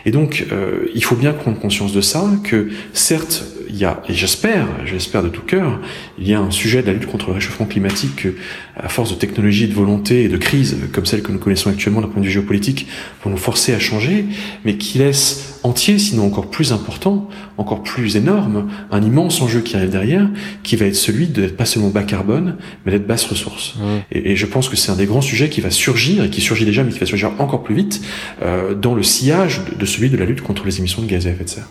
Et 0.07 0.11
donc 0.11 0.47
euh, 0.53 0.87
il 0.95 1.05
faut 1.05 1.17
bien 1.17 1.33
prendre 1.33 1.59
conscience 1.59 1.93
de 1.93 2.01
ça, 2.01 2.25
que 2.45 2.71
certes 2.93 3.45
il 3.75 3.81
y 3.81 3.85
a, 3.85 4.01
et 4.09 4.15
j'espère, 4.15 4.69
j'espère 4.87 5.25
de 5.25 5.29
tout 5.29 5.43
cœur, 5.43 5.81
il 6.17 6.29
y 6.29 6.33
a 6.33 6.39
un 6.39 6.53
sujet 6.53 6.81
de 6.81 6.87
la 6.87 6.93
lutte 6.93 7.07
contre 7.07 7.27
le 7.29 7.35
réchauffement 7.35 7.67
climatique 7.67 8.29
à 8.77 8.89
force 8.89 9.11
de 9.11 9.17
technologie, 9.17 9.67
de 9.67 9.75
volonté 9.75 10.23
et 10.23 10.29
de 10.29 10.37
crise 10.37 10.77
comme 10.93 11.07
celle 11.07 11.23
que 11.23 11.33
nous 11.33 11.41
connaissons 11.41 11.71
actuellement 11.71 12.01
d'un 12.01 12.07
point 12.07 12.21
de 12.21 12.27
vue 12.27 12.33
géopolitique, 12.33 12.87
pour 13.21 13.33
nous 13.33 13.37
forcer 13.37 13.75
à 13.75 13.81
changer, 13.81 14.27
mais 14.65 14.77
qui 14.77 14.99
laisse 14.99 15.59
entier, 15.65 15.99
sinon 15.99 16.25
encore 16.27 16.51
plus 16.51 16.73
important, 16.73 17.29
encore 17.59 17.83
plus 17.83 18.17
énorme, 18.17 18.71
un 18.93 19.03
immense 19.03 19.43
enjeu 19.43 19.61
qui 19.61 19.75
arrive 19.75 19.91
derrière, 19.91 20.31
qui 20.63 20.77
va 20.77 20.87
être 20.87 20.95
celui 20.95 21.27
d'être 21.27 21.57
pas 21.57 21.65
seulement 21.65 21.89
bas 21.89 22.05
carbone, 22.05 22.57
mais 22.87 22.93
d'être 22.93 23.09
basse 23.09 23.25
ressource. 23.25 23.75
Et, 24.13 24.37
je 24.37 24.47
pense 24.47 24.69
que 24.69 24.77
c'est 24.77 24.93
un 24.93 24.97
des 24.97 25.07
grands 25.07 25.21
sujets 25.21 25.49
qui 25.49 25.61
va 25.61 25.73
surgir, 25.73 26.23
et 26.23 26.31
qui 26.31 26.41
surgit 26.41 26.65
déjà, 26.65 26.85
mais 26.85 26.93
qui 26.93 27.01
va 27.01 27.07
surgir 27.07 27.33
encore 27.41 27.65
plus 27.65 27.75
vite, 27.75 28.03
euh, 28.43 28.75
dans 28.75 28.95
le 28.95 29.03
sillage 29.03 29.63
de, 29.65 29.81
de 29.81 29.85
celui 29.85 30.11
de 30.11 30.17
la 30.17 30.27
lutte 30.27 30.43
contre 30.43 30.65
les 30.65 30.79
émissions 30.79 31.03
de 31.03 31.09
gaz 31.09 31.27
à 31.27 31.31
effet 31.31 31.45
de 31.45 31.49
serre. 31.49 31.69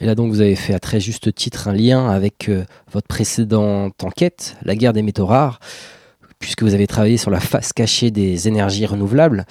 Et 0.00 0.06
là 0.06 0.14
donc 0.14 0.30
vous 0.30 0.40
avez 0.40 0.54
fait 0.54 0.74
à 0.74 0.78
très 0.78 1.00
juste 1.00 1.34
titre 1.34 1.68
un 1.68 1.72
lien 1.72 2.08
avec 2.08 2.48
euh, 2.48 2.64
votre 2.92 3.08
précédente 3.08 4.04
enquête, 4.04 4.56
la 4.62 4.76
guerre 4.76 4.92
des 4.92 5.02
métaux 5.02 5.26
rares, 5.26 5.58
puisque 6.38 6.62
vous 6.62 6.74
avez 6.74 6.86
travaillé 6.86 7.16
sur 7.16 7.30
la 7.30 7.40
face 7.40 7.72
cachée 7.72 8.10
des 8.10 8.46
énergies 8.46 8.86
renouvelables. 8.86 9.44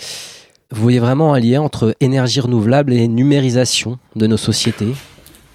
Vous 0.72 0.82
voyez 0.82 1.00
vraiment 1.00 1.34
un 1.34 1.40
lien 1.40 1.62
entre 1.62 1.96
énergie 2.00 2.40
renouvelable 2.40 2.94
et 2.94 3.08
numérisation 3.08 4.00
de 4.16 4.28
nos 4.28 4.38
sociétés? 4.38 4.94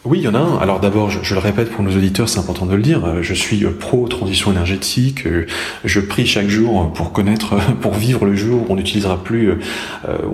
Oui, 0.05 0.19
il 0.19 0.25
y 0.25 0.29
en 0.29 0.35
a 0.35 0.39
un. 0.39 0.59
Alors 0.59 0.81
d'abord, 0.81 1.11
je, 1.11 1.35
le 1.35 1.39
répète 1.39 1.71
pour 1.71 1.85
nos 1.85 1.97
auditeurs, 1.97 2.29
c'est 2.29 2.41
important 2.41 2.67
de 2.67 2.75
le 2.75 2.83
dire. 2.83 3.05
Euh, 3.05 3.23
je 3.23 3.35
suis 3.35 3.65
euh, 3.65 3.71
pro 3.71 4.09
transition 4.09 4.51
énergétique. 4.51 5.27
Euh, 5.27 5.47
je 5.85 6.01
prie 6.01 6.27
chaque 6.27 6.49
jour 6.49 6.93
pour 6.93 7.13
connaître, 7.13 7.55
pour 7.81 7.95
vivre 7.95 8.25
le 8.25 8.35
jour 8.35 8.63
où 8.63 8.73
on 8.73 8.77
n'utilisera 8.77 9.23
plus, 9.23 9.53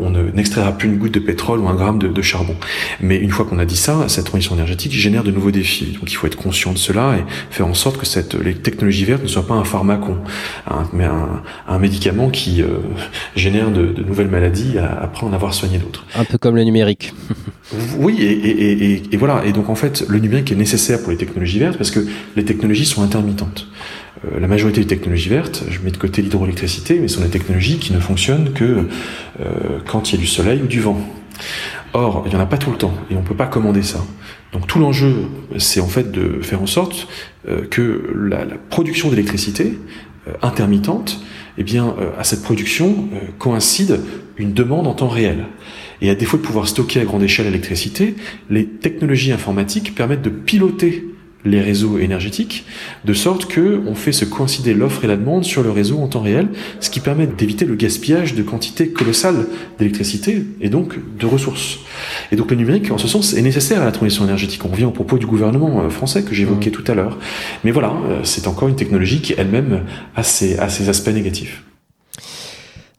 on 0.01 0.11
n'extraira 0.11 0.73
plus 0.73 0.89
une 0.89 0.97
goutte 0.97 1.13
de 1.13 1.19
pétrole 1.19 1.59
ou 1.59 1.69
un 1.69 1.75
gramme 1.75 1.99
de, 1.99 2.23
charbon. 2.23 2.57
Mais 3.01 3.17
une 3.17 3.31
fois 3.31 3.45
qu'on 3.45 3.59
a 3.59 3.67
dit 3.67 3.77
ça, 3.77 4.09
cette 4.09 4.25
transition 4.25 4.55
énergétique 4.55 4.93
génère 4.93 5.23
de 5.23 5.31
nouveaux 5.31 5.51
défis. 5.51 5.97
Donc 6.01 6.11
il 6.11 6.15
faut 6.15 6.27
être 6.27 6.37
conscient 6.37 6.73
de 6.73 6.79
cela 6.79 7.17
et 7.17 7.25
faire 7.51 7.67
en 7.67 7.75
sorte 7.75 7.99
que 7.99 8.07
cette, 8.07 8.35
les 8.35 8.55
technologies 8.55 9.05
vertes 9.05 9.23
ne 9.23 9.29
soient 9.29 9.47
pas 9.47 9.55
un 9.55 9.65
pharmacon, 9.65 10.17
mais 10.93 11.05
un, 11.05 11.79
médicament 11.79 12.31
qui 12.31 12.63
génère 13.37 13.71
de, 13.71 14.03
nouvelles 14.03 14.29
maladies 14.29 14.79
après 14.79 15.27
en 15.27 15.33
avoir 15.33 15.53
soigné 15.53 15.79
d'autres. 15.79 16.07
Un 16.15 16.25
peu 16.25 16.39
comme 16.39 16.57
le 16.57 16.65
numérique. 16.65 17.13
oui, 17.99 18.17
et, 18.21 18.33
et, 18.33 18.93
et, 18.93 19.03
et 19.13 19.17
voilà. 19.17 19.45
Et 19.45 19.53
donc 19.59 19.71
en 19.71 19.75
fait, 19.75 20.05
le 20.09 20.21
numérique 20.21 20.53
est 20.53 20.55
nécessaire 20.55 21.03
pour 21.03 21.11
les 21.11 21.17
technologies 21.17 21.59
vertes 21.59 21.77
parce 21.77 21.91
que 21.91 22.07
les 22.37 22.45
technologies 22.45 22.87
sont 22.87 23.03
intermittentes. 23.03 23.67
Euh, 24.25 24.39
la 24.39 24.47
majorité 24.47 24.83
des 24.83 24.87
technologies 24.87 25.31
vertes, 25.31 25.65
je 25.69 25.81
mets 25.81 25.91
de 25.91 25.97
côté 25.97 26.23
l'hydroélectricité, 26.23 27.01
mais 27.01 27.09
ce 27.09 27.17
sont 27.17 27.25
des 27.25 27.29
technologies 27.29 27.79
qui 27.79 27.93
ne 27.93 27.99
fonctionnent 27.99 28.53
que 28.53 28.65
euh, 29.41 29.81
quand 29.85 30.13
il 30.13 30.15
y 30.15 30.19
a 30.19 30.21
du 30.21 30.29
soleil 30.29 30.63
ou 30.63 30.69
du 30.69 30.79
vent. 30.79 31.01
Or, 31.93 32.23
il 32.27 32.31
n'y 32.31 32.37
en 32.37 32.41
a 32.41 32.47
pas 32.47 32.57
tout 32.57 32.71
le 32.71 32.77
temps 32.77 32.95
et 33.11 33.17
on 33.17 33.23
ne 33.23 33.27
peut 33.27 33.35
pas 33.35 33.49
commander 33.49 33.83
ça. 33.83 33.99
Donc 34.53 34.69
tout 34.69 34.79
l'enjeu, 34.79 35.27
c'est 35.57 35.81
en 35.81 35.89
fait 35.89 36.13
de 36.13 36.41
faire 36.41 36.63
en 36.63 36.67
sorte 36.67 37.09
euh, 37.49 37.67
que 37.69 38.15
la, 38.15 38.45
la 38.45 38.59
production 38.71 39.11
d'électricité 39.11 39.77
intermittente, 40.43 41.21
eh 41.57 41.65
bien, 41.65 41.97
à 42.19 42.23
cette 42.23 42.43
production 42.43 43.09
coïncide 43.39 43.99
une 44.37 44.53
demande 44.53 44.87
en 44.87 44.93
temps 44.93 45.09
réel. 45.09 45.47
Et 46.01 46.11
à 46.11 46.15
défaut 46.15 46.37
de 46.37 46.43
pouvoir 46.43 46.69
stocker 46.69 47.01
à 47.01 47.05
grande 47.05 47.23
échelle 47.23 47.47
l'électricité, 47.47 48.15
les 48.51 48.67
technologies 48.67 49.33
informatiques 49.33 49.95
permettent 49.95 50.23
de 50.23 50.31
piloter 50.31 51.05
les 51.45 51.61
réseaux 51.61 51.99
énergétiques, 51.99 52.65
de 53.05 53.13
sorte 53.13 53.47
que 53.47 53.81
on 53.87 53.95
fait 53.95 54.13
se 54.13 54.25
coïncider 54.25 54.75
l'offre 54.75 55.05
et 55.05 55.07
la 55.07 55.17
demande 55.17 55.45
sur 55.45 55.63
le 55.63 55.71
réseau 55.71 55.99
en 55.99 56.09
temps 56.09 56.21
réel, 56.21 56.49
ce 56.81 56.91
qui 56.91 57.01
permet 57.01 57.27
d'éviter 57.27 57.65
le 57.65 57.75
gaspillage 57.75 58.35
de 58.35 58.43
quantités 58.43 58.89
colossales 58.89 59.47
d'électricité 59.79 60.45
et 60.61 60.69
donc 60.69 60.97
de 61.19 61.27
ressources. 61.27 61.79
Et 62.33 62.37
donc 62.37 62.51
le 62.51 62.57
numérique, 62.57 62.91
en 62.91 62.99
ce 62.99 63.09
sens, 63.09 63.35
est 63.35 63.43
nécessaire 63.43 63.83
à 63.83 63.85
la 63.85 63.93
transition 63.93 64.25
énergétique. 64.25 64.65
On 64.65 64.69
revient 64.69 64.85
au 64.85 64.91
propos 64.91 65.19
du 65.19 65.27
gouvernement 65.27 65.83
euh, 65.83 65.91
français 65.91 66.23
que 66.23 66.35
j'évoquais 66.35 66.71
mmh. 66.71 66.73
tout 66.73 66.85
à 66.89 66.95
l'heure. 66.95 67.19
Mais 67.65 67.71
voilà, 67.71 67.95
euh, 68.09 68.21
c'est 68.25 68.49
encore 68.49 68.69
une 68.69 68.77
technologie 68.77 69.21
qui 69.21 69.35
elle-même 69.37 69.85
a 70.17 70.23
ses, 70.23 70.59
a 70.59 70.69
ses 70.69 70.89
aspects 70.89 71.09
négatifs. 71.09 71.63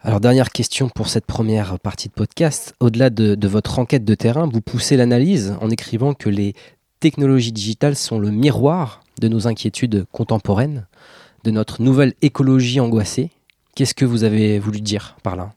Alors 0.09 0.21
dernière 0.21 0.49
question 0.49 0.89
pour 0.89 1.07
cette 1.07 1.27
première 1.27 1.77
partie 1.79 2.07
de 2.07 2.13
podcast. 2.13 2.73
Au-delà 2.79 3.11
de, 3.11 3.47
votre 3.47 3.77
enquête 3.77 4.03
de 4.03 4.15
terrain, 4.15 4.49
vous 4.51 4.59
poussez 4.59 4.97
l'analyse 4.97 5.55
en 5.61 5.69
écrivant 5.69 6.15
que 6.15 6.29
les 6.29 6.55
technologies 6.99 7.51
digitales 7.51 7.95
sont 7.95 8.17
le 8.17 8.31
miroir 8.31 9.01
de 9.21 9.27
nos 9.27 9.47
inquiétudes 9.47 10.07
contemporaines, 10.11 10.87
de 11.43 11.51
notre 11.51 11.83
nouvelle 11.83 12.15
écologie 12.23 12.79
angoissée. 12.79 13.29
Qu'est-ce 13.75 13.93
que 13.93 14.03
vous 14.03 14.23
avez 14.23 14.57
voulu 14.57 14.81
dire 14.81 15.15
par 15.21 15.35
là? 15.35 15.53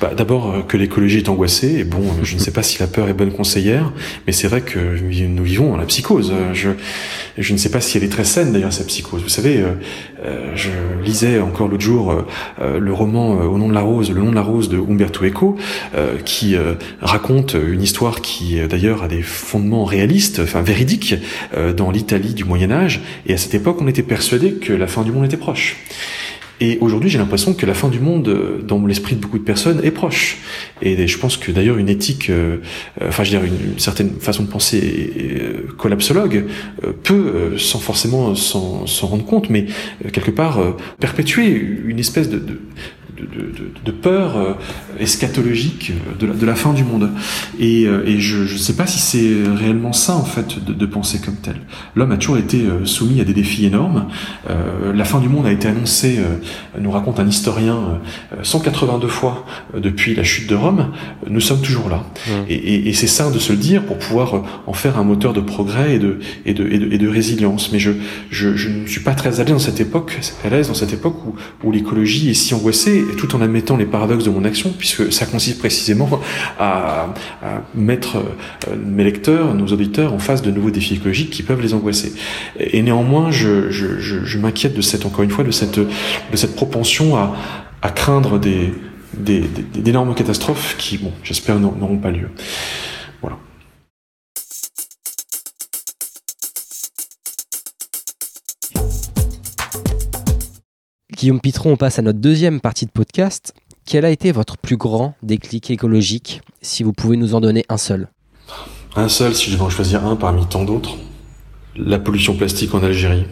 Bah, 0.00 0.12
D'abord 0.16 0.66
que 0.66 0.76
l'écologie 0.76 1.18
est 1.18 1.28
angoissée, 1.28 1.78
et 1.78 1.84
bon, 1.84 2.02
je 2.22 2.34
ne 2.34 2.40
sais 2.40 2.50
pas 2.50 2.62
si 2.62 2.78
la 2.78 2.86
peur 2.86 3.08
est 3.08 3.14
bonne 3.14 3.32
conseillère, 3.32 3.92
mais 4.26 4.32
c'est 4.32 4.48
vrai 4.48 4.60
que 4.60 4.78
nous 4.78 5.44
vivons 5.44 5.70
dans 5.70 5.76
la 5.76 5.86
psychose. 5.86 6.32
Je, 6.52 6.70
je 7.38 7.52
ne 7.52 7.58
sais 7.58 7.70
pas 7.70 7.80
si 7.80 7.96
elle 7.96 8.04
est 8.04 8.08
très 8.08 8.24
saine 8.24 8.52
d'ailleurs, 8.52 8.72
cette 8.72 8.86
psychose. 8.86 9.22
Vous 9.22 9.28
savez, 9.28 9.62
je 10.54 10.70
lisais 11.02 11.40
encore 11.40 11.68
l'autre 11.68 11.82
jour 11.82 12.24
le 12.60 12.92
roman 12.92 13.32
Au 13.32 13.58
nom 13.58 13.68
de 13.68 13.74
la 13.74 13.80
rose, 13.80 14.10
Le 14.10 14.20
nom 14.20 14.30
de 14.30 14.34
la 14.34 14.42
rose 14.42 14.68
de 14.68 14.78
Umberto 14.78 15.24
Eco, 15.24 15.56
qui 16.24 16.56
raconte 17.00 17.54
une 17.54 17.82
histoire 17.82 18.20
qui 18.20 18.58
d'ailleurs 18.68 19.02
a 19.02 19.08
des 19.08 19.22
fondements 19.22 19.84
réalistes, 19.84 20.40
enfin 20.42 20.62
véridiques, 20.62 21.16
dans 21.76 21.90
l'Italie 21.90 22.34
du 22.34 22.44
Moyen 22.44 22.70
Âge, 22.70 23.00
et 23.26 23.34
à 23.34 23.36
cette 23.36 23.54
époque 23.54 23.78
on 23.80 23.88
était 23.88 24.02
persuadé 24.02 24.54
que 24.54 24.72
la 24.72 24.86
fin 24.86 25.02
du 25.02 25.12
monde 25.12 25.24
était 25.24 25.36
proche. 25.36 25.76
Et 26.66 26.78
aujourd'hui, 26.80 27.10
j'ai 27.10 27.18
l'impression 27.18 27.52
que 27.52 27.66
la 27.66 27.74
fin 27.74 27.88
du 27.88 28.00
monde, 28.00 28.26
euh, 28.26 28.62
dans 28.62 28.84
l'esprit 28.86 29.16
de 29.16 29.20
beaucoup 29.20 29.38
de 29.38 29.44
personnes, 29.44 29.80
est 29.84 29.90
proche. 29.90 30.38
Et 30.80 31.06
je 31.06 31.18
pense 31.18 31.36
que 31.36 31.52
d'ailleurs 31.52 31.76
une 31.76 31.90
éthique, 31.90 32.30
euh, 32.30 32.56
euh, 33.02 33.08
enfin, 33.08 33.22
je 33.22 33.36
veux 33.36 33.38
dire, 33.38 33.54
une, 33.54 33.78
certaine 33.78 34.12
façon 34.18 34.44
de 34.44 34.48
penser 34.48 35.12
collapsologue 35.76 36.44
peut, 37.02 37.58
sans 37.58 37.80
forcément 37.80 38.34
s'en 38.34 39.06
rendre 39.06 39.24
compte, 39.26 39.50
mais 39.50 39.66
quelque 40.12 40.30
part 40.30 40.60
perpétuer 41.00 41.48
une 41.84 41.98
espèce 41.98 42.30
de, 42.30 42.38
de, 42.38 42.60
peur 44.02 44.36
euh, 44.36 44.52
eschatologique 44.98 45.92
de 46.18 46.26
la, 46.26 46.34
de 46.34 46.46
la, 46.46 46.54
fin 46.54 46.72
du 46.72 46.84
monde. 46.84 47.10
Et, 47.58 47.86
euh, 47.86 48.06
et 48.06 48.20
je 48.20 48.52
ne 48.52 48.58
sais 48.58 48.74
pas 48.74 48.86
si 48.86 48.98
c'est 48.98 49.34
réellement 49.56 49.92
ça, 49.92 50.14
en 50.14 50.24
fait, 50.24 50.64
de, 50.64 50.86
penser 50.86 51.20
comme 51.20 51.36
tel. 51.36 51.56
L'homme 51.94 52.12
a 52.12 52.16
toujours 52.16 52.36
été 52.38 52.62
euh, 52.62 52.84
soumis 52.84 53.20
à 53.20 53.24
des 53.24 53.32
défis 53.32 53.66
énormes. 53.66 54.06
la 54.94 55.04
fin 55.04 55.20
du 55.20 55.28
monde 55.28 55.46
a 55.46 55.52
été 55.52 55.68
annoncée, 55.68 56.18
nous 56.78 56.90
raconte 56.90 57.18
un 57.18 57.26
historien, 57.26 58.00
182 58.42 59.08
fois 59.08 59.44
depuis 59.76 60.14
la 60.14 60.22
chute 60.22 60.48
de 60.48 60.54
Rome. 60.54 60.92
Nous 61.28 61.40
sommes 61.40 61.60
toujours 61.60 61.88
là. 61.88 62.04
Mmh. 62.26 62.30
Et, 62.48 62.88
et, 62.88 62.92
c'est 62.92 63.06
ça 63.06 63.30
de 63.30 63.38
se 63.38 63.52
le 63.52 63.58
dire 63.58 63.82
pour 63.84 63.98
pouvoir 63.98 64.42
en 64.66 64.72
faire 64.72 64.98
un 64.98 65.04
moteur 65.04 65.32
de 65.32 65.40
progrès 65.40 65.96
et 65.96 65.98
de, 65.98 66.18
et 66.46 66.54
de, 66.54 66.66
et 66.68 66.98
de, 66.98 67.08
résilience. 67.08 67.72
Mais 67.72 67.78
je, 67.78 67.92
je, 68.30 68.56
je, 68.56 68.68
ne 68.68 68.86
suis 68.86 69.00
pas 69.00 69.14
très 69.14 69.30
l'aise 69.30 69.44
dans 69.46 69.58
cette 69.58 69.80
époque, 69.80 70.18
à 70.44 70.48
l'aise 70.48 70.68
dans 70.68 70.74
cette 70.74 70.92
époque 70.92 71.16
où, 71.26 71.34
où 71.66 71.72
l'écologie 71.72 72.30
est 72.30 72.34
si 72.34 72.54
angoissée 72.54 73.03
tout 73.16 73.34
en 73.34 73.40
admettant 73.40 73.76
les 73.76 73.86
paradoxes 73.86 74.24
de 74.24 74.30
mon 74.30 74.44
action, 74.44 74.72
puisque 74.76 75.12
ça 75.12 75.26
consiste 75.26 75.58
précisément 75.58 76.08
à, 76.58 77.08
mettre 77.74 78.16
euh, 78.16 78.76
mes 78.84 79.04
lecteurs, 79.04 79.54
nos 79.54 79.66
auditeurs 79.66 80.12
en 80.12 80.18
face 80.18 80.42
de 80.42 80.50
nouveaux 80.50 80.70
défis 80.70 80.94
écologiques 80.94 81.30
qui 81.30 81.42
peuvent 81.42 81.60
les 81.60 81.74
angoisser. 81.74 82.12
Et 82.58 82.82
néanmoins, 82.82 83.30
je, 83.30 84.38
m'inquiète 84.38 84.74
de 84.74 84.80
cette, 84.82 85.06
encore 85.06 85.22
une 85.22 85.30
fois, 85.30 85.44
de 85.44 85.50
cette, 85.50 85.78
de 85.78 86.36
cette 86.36 86.54
propension 86.54 87.16
à, 87.16 87.90
craindre 87.94 88.38
des, 88.38 88.72
d'énormes 89.74 90.14
catastrophes 90.14 90.76
qui, 90.78 90.98
bon, 90.98 91.12
j'espère, 91.22 91.58
n'auront 91.60 91.98
pas 91.98 92.10
lieu. 92.10 92.28
Guillaume 101.24 101.40
Pitron, 101.40 101.72
on 101.72 101.76
passe 101.78 101.98
à 101.98 102.02
notre 102.02 102.18
deuxième 102.18 102.60
partie 102.60 102.84
de 102.84 102.90
podcast. 102.90 103.54
Quel 103.86 104.04
a 104.04 104.10
été 104.10 104.30
votre 104.30 104.58
plus 104.58 104.76
grand 104.76 105.14
déclic 105.22 105.70
écologique, 105.70 106.42
si 106.60 106.82
vous 106.82 106.92
pouvez 106.92 107.16
nous 107.16 107.34
en 107.34 107.40
donner 107.40 107.64
un 107.70 107.78
seul? 107.78 108.08
Un 108.94 109.08
seul, 109.08 109.34
si 109.34 109.46
je 109.46 109.52
devais 109.52 109.64
en 109.64 109.70
choisir 109.70 110.04
un 110.04 110.16
parmi 110.16 110.44
tant 110.44 110.64
d'autres. 110.64 110.98
La 111.76 111.98
pollution 111.98 112.36
plastique 112.36 112.74
en 112.74 112.82
Algérie. 112.82 113.24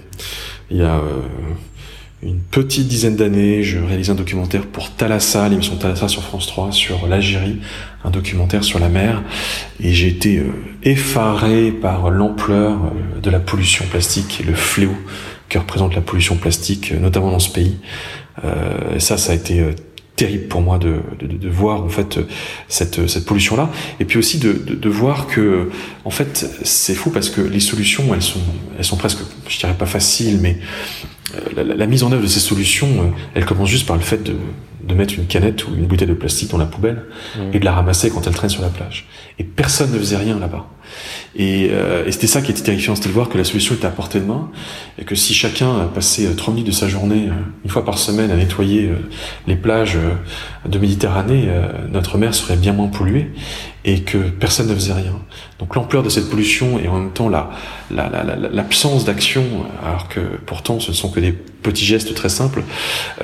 Il 0.70 0.78
y 0.78 0.82
a 0.82 0.94
euh, 0.94 1.20
une 2.22 2.38
petite 2.38 2.88
dizaine 2.88 3.16
d'années, 3.16 3.62
je 3.62 3.78
réalisais 3.78 4.12
un 4.12 4.14
documentaire 4.14 4.64
pour 4.68 4.88
Thalassa, 4.88 5.46
l'émission 5.50 5.76
Thalassa 5.76 6.08
sur 6.08 6.22
France 6.22 6.46
3, 6.46 6.72
sur 6.72 7.06
l'Algérie, 7.06 7.58
un 8.04 8.10
documentaire 8.10 8.64
sur 8.64 8.78
la 8.78 8.88
mer, 8.88 9.22
et 9.80 9.92
j'ai 9.92 10.08
été 10.08 10.38
euh, 10.38 10.50
effaré 10.82 11.72
par 11.72 12.08
l'ampleur 12.08 12.72
euh, 12.72 13.20
de 13.20 13.28
la 13.28 13.38
pollution 13.38 13.84
plastique 13.84 14.40
et 14.40 14.44
le 14.44 14.54
fléau 14.54 14.96
que 15.52 15.58
représente 15.58 15.94
la 15.94 16.00
pollution 16.00 16.36
plastique, 16.36 16.92
notamment 16.92 17.30
dans 17.30 17.38
ce 17.38 17.50
pays. 17.50 17.76
Euh, 18.42 18.96
et 18.96 19.00
ça, 19.00 19.18
ça 19.18 19.32
a 19.32 19.34
été 19.34 19.60
euh, 19.60 19.72
terrible 20.16 20.48
pour 20.48 20.62
moi 20.62 20.78
de, 20.78 21.00
voir 21.50 21.82
en 21.82 21.88
fait 21.88 22.20
cette, 22.68 23.06
cette 23.08 23.26
pollution 23.26 23.56
là 23.56 23.70
et 23.98 24.04
puis 24.04 24.18
aussi 24.18 24.38
de, 24.38 24.52
de, 24.52 24.88
voir 24.88 25.26
que 25.26 25.70
en 26.04 26.10
fait 26.10 26.46
c'est 26.62 26.94
fou 26.94 27.10
parce 27.10 27.30
que 27.30 27.40
les 27.40 27.60
solutions 27.60 28.04
elles 28.14 28.22
sont 28.22 28.40
elles 28.78 28.84
sont 28.84 28.98
presque 28.98 29.20
je 29.48 29.58
dirais 29.58 29.74
pas 29.74 29.86
faciles 29.86 30.38
mais 30.40 30.58
euh, 31.34 31.64
la, 31.64 31.74
la, 31.74 31.86
mise 31.86 32.02
en 32.02 32.12
œuvre 32.12 32.22
de 32.22 32.28
ces 32.28 32.40
solutions 32.40 32.88
euh, 32.88 33.04
elle 33.34 33.46
commence 33.46 33.70
juste 33.70 33.86
par 33.86 33.96
le 33.96 34.02
fait 34.02 34.22
de, 34.22 34.36
de 34.92 34.98
mettre 34.98 35.14
une 35.14 35.26
canette 35.26 35.66
ou 35.66 35.74
une 35.74 35.86
bouteille 35.86 36.08
de 36.08 36.14
plastique 36.14 36.50
dans 36.50 36.58
la 36.58 36.66
poubelle 36.66 37.04
mmh. 37.36 37.40
et 37.54 37.58
de 37.58 37.64
la 37.64 37.72
ramasser 37.72 38.10
quand 38.10 38.26
elle 38.26 38.34
traîne 38.34 38.50
sur 38.50 38.62
la 38.62 38.68
plage 38.68 39.08
et 39.38 39.44
personne 39.44 39.92
ne 39.92 39.98
faisait 39.98 40.16
rien 40.16 40.38
là-bas 40.38 40.66
et, 41.34 41.70
euh, 41.70 42.04
et 42.06 42.12
c'était 42.12 42.26
ça 42.26 42.42
qui 42.42 42.50
était 42.50 42.62
terrifiant, 42.62 42.94
c'était 42.94 43.08
de 43.08 43.14
voir 43.14 43.28
que 43.28 43.38
la 43.38 43.44
solution 43.44 43.74
était 43.74 43.86
à 43.86 43.90
portée 43.90 44.20
de 44.20 44.26
main 44.26 44.50
et 44.98 45.04
que 45.04 45.14
si 45.14 45.34
chacun 45.34 45.88
passait 45.94 46.26
euh, 46.26 46.34
trois 46.34 46.52
minutes 46.52 46.68
de 46.68 46.72
sa 46.72 46.88
journée, 46.88 47.28
euh, 47.28 47.32
une 47.64 47.70
fois 47.70 47.84
par 47.84 47.98
semaine, 47.98 48.30
à 48.30 48.36
nettoyer 48.36 48.90
les 49.46 49.56
plages 49.56 49.98
de 50.66 50.78
Méditerranée, 50.78 51.48
notre 51.90 52.18
mer 52.18 52.34
serait 52.34 52.56
bien 52.56 52.72
moins 52.72 52.88
polluée 52.88 53.30
et 53.84 54.00
que 54.00 54.18
personne 54.18 54.68
ne 54.68 54.74
faisait 54.74 54.92
rien. 54.92 55.18
Donc 55.58 55.74
l'ampleur 55.74 56.02
de 56.02 56.08
cette 56.08 56.28
pollution 56.28 56.78
et 56.78 56.88
en 56.88 56.98
même 56.98 57.12
temps 57.12 57.28
la, 57.28 57.50
l'absence 57.90 59.06
la, 59.06 59.12
d'action, 59.12 59.44
alors 59.84 60.08
que 60.08 60.20
pourtant 60.46 60.80
ce 60.80 60.90
ne 60.90 60.96
sont 60.96 61.10
que 61.10 61.20
des 61.20 61.34
petits 61.62 61.84
gestes 61.84 62.14
très 62.14 62.28
simples, 62.28 62.62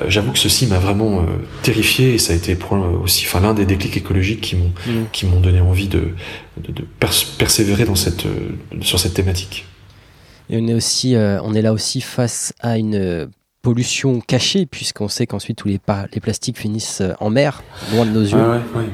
j'avoue 0.07 0.31
que 0.31 0.39
ceci 0.39 0.67
m'a 0.67 0.79
vraiment 0.79 1.25
terrifié 1.61 2.13
et 2.13 2.17
ça 2.17 2.33
a 2.33 2.35
été 2.35 2.55
aussi 3.03 3.25
enfin, 3.25 3.39
l'un 3.39 3.53
des 3.53 3.65
déclics 3.65 3.97
écologiques 3.97 4.41
qui 4.41 4.55
m'ont, 4.55 4.71
mmh. 4.85 5.05
qui 5.11 5.25
m'ont 5.25 5.39
donné 5.39 5.59
envie 5.59 5.87
de, 5.87 6.13
de, 6.57 6.85
persévérer 7.37 7.85
dans 7.85 7.95
cette, 7.95 8.25
euh, 8.25 8.49
sur 8.81 8.99
cette 8.99 9.13
thématique. 9.13 9.65
Et 10.49 10.57
on 10.57 10.67
est, 10.67 10.73
aussi, 10.73 11.15
euh, 11.15 11.39
on 11.43 11.53
est 11.53 11.61
là 11.61 11.73
aussi 11.73 12.01
face 12.01 12.53
à 12.59 12.77
une 12.77 13.29
pollution 13.61 14.21
cachée, 14.21 14.65
puisqu'on 14.65 15.09
sait 15.09 15.27
qu'ensuite 15.27 15.57
tous 15.57 15.67
les, 15.67 15.79
plastiques 16.21 16.57
finissent 16.57 17.01
euh, 17.01 17.11
en 17.19 17.29
mer, 17.29 17.61
loin 17.93 18.05
de 18.05 18.11
nos 18.11 18.21
yeux. 18.21 18.37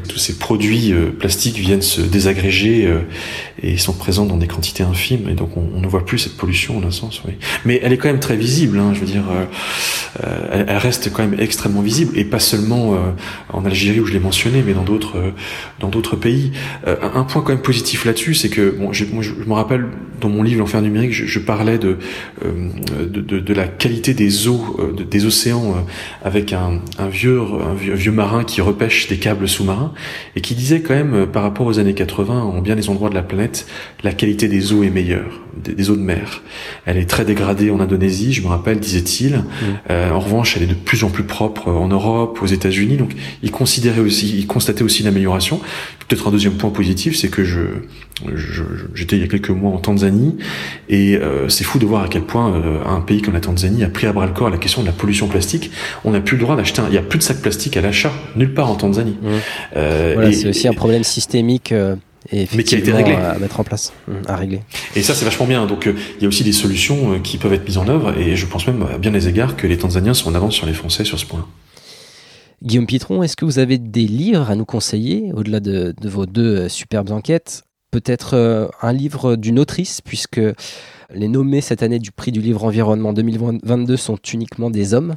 Tous 0.09 0.17
ces 0.17 0.39
produits 0.39 0.91
euh, 0.91 1.11
plastiques 1.11 1.57
viennent 1.57 1.83
se 1.83 2.01
désagréger 2.01 2.87
euh, 2.87 3.01
et 3.61 3.77
sont 3.77 3.93
présents 3.93 4.25
dans 4.25 4.37
des 4.37 4.47
quantités 4.47 4.81
infimes, 4.81 5.29
et 5.29 5.33
donc 5.33 5.55
on, 5.55 5.79
ne 5.79 5.87
voit 5.87 6.03
plus 6.03 6.17
cette 6.17 6.35
pollution 6.35 6.79
en 6.79 6.83
un 6.83 6.91
sens. 6.91 7.21
Mais 7.63 7.79
elle 7.83 7.93
est 7.93 7.97
quand 7.97 8.07
même 8.07 8.19
très 8.19 8.35
visible, 8.35 8.79
hein, 8.79 8.91
je 8.93 9.01
veux 9.01 9.05
dire, 9.05 9.23
elle, 10.51 10.77
reste 10.77 11.11
quand 11.13 11.23
même 11.27 11.39
extrêmement 11.39 11.81
visible, 11.81 12.17
et 12.17 12.25
pas 12.25 12.39
seulement 12.39 12.97
en 13.53 13.65
Algérie 13.65 13.99
où 13.99 14.05
je 14.05 14.13
l'ai 14.13 14.19
mentionné, 14.19 14.63
mais 14.65 14.73
dans 14.73 14.83
d'autres 15.89 16.15
pays. 16.15 16.51
Un, 16.85 17.23
point 17.23 17.41
quand 17.41 17.49
même 17.49 17.61
positif 17.61 18.05
là-dessus, 18.05 18.33
c'est 18.33 18.49
que 18.49 18.71
bon, 18.71 18.93
je, 18.93 19.05
me 19.05 19.53
rappelle 19.53 19.85
dans 20.21 20.29
mon 20.29 20.41
livre 20.41 20.59
L'enfer 20.59 20.81
numérique, 20.81 21.11
je, 21.11 21.39
parlais 21.39 21.77
de 21.77 21.97
la 23.53 23.67
qualité 23.67 24.13
des 24.13 24.47
eaux 24.47 24.54
euh, 24.79 24.93
des 24.93 25.25
océans 25.25 25.71
euh, 25.71 25.81
avec 26.23 26.53
un, 26.53 26.81
vieux, 27.09 27.41
un, 27.41 27.73
vieux, 27.73 28.11
marin 28.11 28.43
qui 28.43 28.61
repêche 28.61 29.07
des 29.07 29.17
câbles 29.17 29.47
sous-marins 29.47 29.93
et 30.35 30.41
qui 30.41 30.55
disait 30.55 30.81
quand 30.81 30.93
même 30.93 31.13
euh, 31.13 31.25
par 31.25 31.43
rapport 31.43 31.65
aux 31.65 31.79
années 31.79 31.93
80 31.93 32.41
en 32.41 32.61
bien 32.61 32.75
des 32.75 32.89
endroits 32.89 33.09
de 33.09 33.15
la 33.15 33.23
planète 33.23 33.67
la 34.03 34.13
qualité 34.13 34.47
des 34.47 34.73
eaux 34.73 34.83
est 34.83 34.89
meilleure 34.89 35.41
des, 35.57 35.89
eaux 35.89 35.95
de 35.95 36.01
mer. 36.01 36.41
Elle 36.85 36.97
est 36.97 37.09
très 37.09 37.25
dégradée 37.25 37.71
en 37.71 37.79
Indonésie 37.79 38.33
je 38.33 38.41
me 38.41 38.47
rappelle 38.47 38.79
disait-il. 38.79 39.35
Mmh. 39.35 39.91
en 40.13 40.19
revanche 40.19 40.57
elle 40.57 40.63
est 40.63 40.67
de 40.67 40.73
plus 40.73 41.03
en 41.03 41.09
plus 41.09 41.23
propre 41.23 41.71
en 41.71 41.87
Europe 41.87 42.39
aux 42.41 42.45
États-Unis. 42.45 42.97
Donc 42.97 43.11
il 43.41 43.51
considérait 43.51 44.01
aussi 44.01 44.37
il 44.37 44.47
constatait 44.47 44.83
aussi 44.83 45.01
une 45.01 45.07
amélioration 45.07 45.61
peut-être 46.07 46.27
un 46.27 46.31
deuxième 46.31 46.53
point 46.53 46.69
positif 46.69 47.15
c'est 47.15 47.29
que 47.29 47.43
je 47.43 47.61
j'étais 48.93 49.17
il 49.17 49.21
y 49.21 49.25
a 49.25 49.27
quelques 49.27 49.49
mois 49.49 49.71
en 49.71 49.77
Tanzanie 49.77 50.37
et 50.87 51.19
c'est 51.49 51.65
fou 51.65 51.79
de 51.79 51.85
voir 51.85 52.03
à 52.03 52.07
quel 52.07 52.21
point 52.21 52.63
un 52.85 53.01
pays 53.01 53.21
comme 53.21 53.33
la 53.33 53.41
Tanzanie 53.41 53.83
a 53.83 53.89
pris 53.89 54.07
à 54.07 54.13
bras 54.13 54.25
le 54.25 54.31
corps 54.31 54.49
la 54.49 54.57
question 54.57 54.81
de 54.81 54.87
la 54.87 54.93
pollution 54.93 55.27
plastique, 55.27 55.71
on 56.03 56.11
n'a 56.11 56.21
plus 56.21 56.37
le 56.37 56.43
droit 56.43 56.55
d'acheter. 56.55 56.81
Il 56.87 56.91
n'y 56.91 56.97
a 56.97 57.01
plus 57.01 57.19
de 57.19 57.23
sacs 57.23 57.41
plastiques 57.41 57.77
à 57.77 57.81
l'achat 57.81 58.11
nulle 58.35 58.53
part 58.53 58.69
en 58.69 58.75
Tanzanie. 58.75 59.17
Mmh. 59.21 59.27
Euh, 59.75 60.31
c'est 60.31 60.49
aussi 60.49 60.67
un 60.67 60.73
problème 60.73 61.03
systémique. 61.03 61.71
Euh, 61.71 61.95
et 62.31 62.47
mais 62.55 62.63
qui 62.63 62.73
a 62.73 62.79
été 62.79 62.91
réglé. 62.91 63.13
À, 63.13 63.37
mettre 63.37 63.59
en 63.59 63.63
place, 63.63 63.93
mmh, 64.07 64.11
à 64.27 64.35
régler. 64.35 64.61
Et 64.95 65.03
ça, 65.03 65.13
c'est 65.13 65.25
vachement 65.25 65.45
bien. 65.45 65.67
Donc, 65.67 65.85
euh, 65.85 65.93
il 66.17 66.23
y 66.23 66.25
a 66.25 66.27
aussi 66.27 66.43
des 66.43 66.53
solutions 66.53 67.19
qui 67.19 67.37
peuvent 67.37 67.53
être 67.53 67.67
mises 67.67 67.77
en 67.77 67.87
œuvre, 67.87 68.17
et 68.17 68.35
je 68.35 68.45
pense 68.47 68.65
même 68.65 68.83
à 68.91 68.97
bien 68.97 69.11
des 69.11 69.27
égards 69.27 69.55
que 69.55 69.67
les 69.67 69.77
Tanzaniens 69.77 70.15
sont 70.15 70.31
en 70.31 70.35
avance 70.35 70.55
sur 70.55 70.65
les 70.65 70.73
Français 70.73 71.03
sur 71.03 71.19
ce 71.19 71.25
point. 71.25 71.45
Guillaume 72.65 72.87
Pitron, 72.87 73.21
est-ce 73.21 73.35
que 73.35 73.45
vous 73.45 73.59
avez 73.59 73.77
des 73.77 74.07
livres 74.07 74.49
à 74.49 74.55
nous 74.55 74.65
conseiller, 74.65 75.31
au-delà 75.33 75.59
de, 75.59 75.93
vos 76.03 76.25
deux 76.25 76.67
superbes 76.67 77.11
enquêtes? 77.11 77.63
Peut-être 77.91 78.71
un 78.81 78.93
livre 78.93 79.35
d'une 79.35 79.59
autrice, 79.59 80.01
puisque 80.01 80.41
les 81.13 81.27
nommés 81.27 81.61
cette 81.61 81.83
année 81.83 81.99
du 81.99 82.11
prix 82.11 82.31
du 82.31 82.41
livre 82.41 82.63
environnement 82.63 83.13
2022 83.13 83.97
sont 83.97 84.17
uniquement 84.33 84.69
des 84.69 84.93
hommes. 84.93 85.15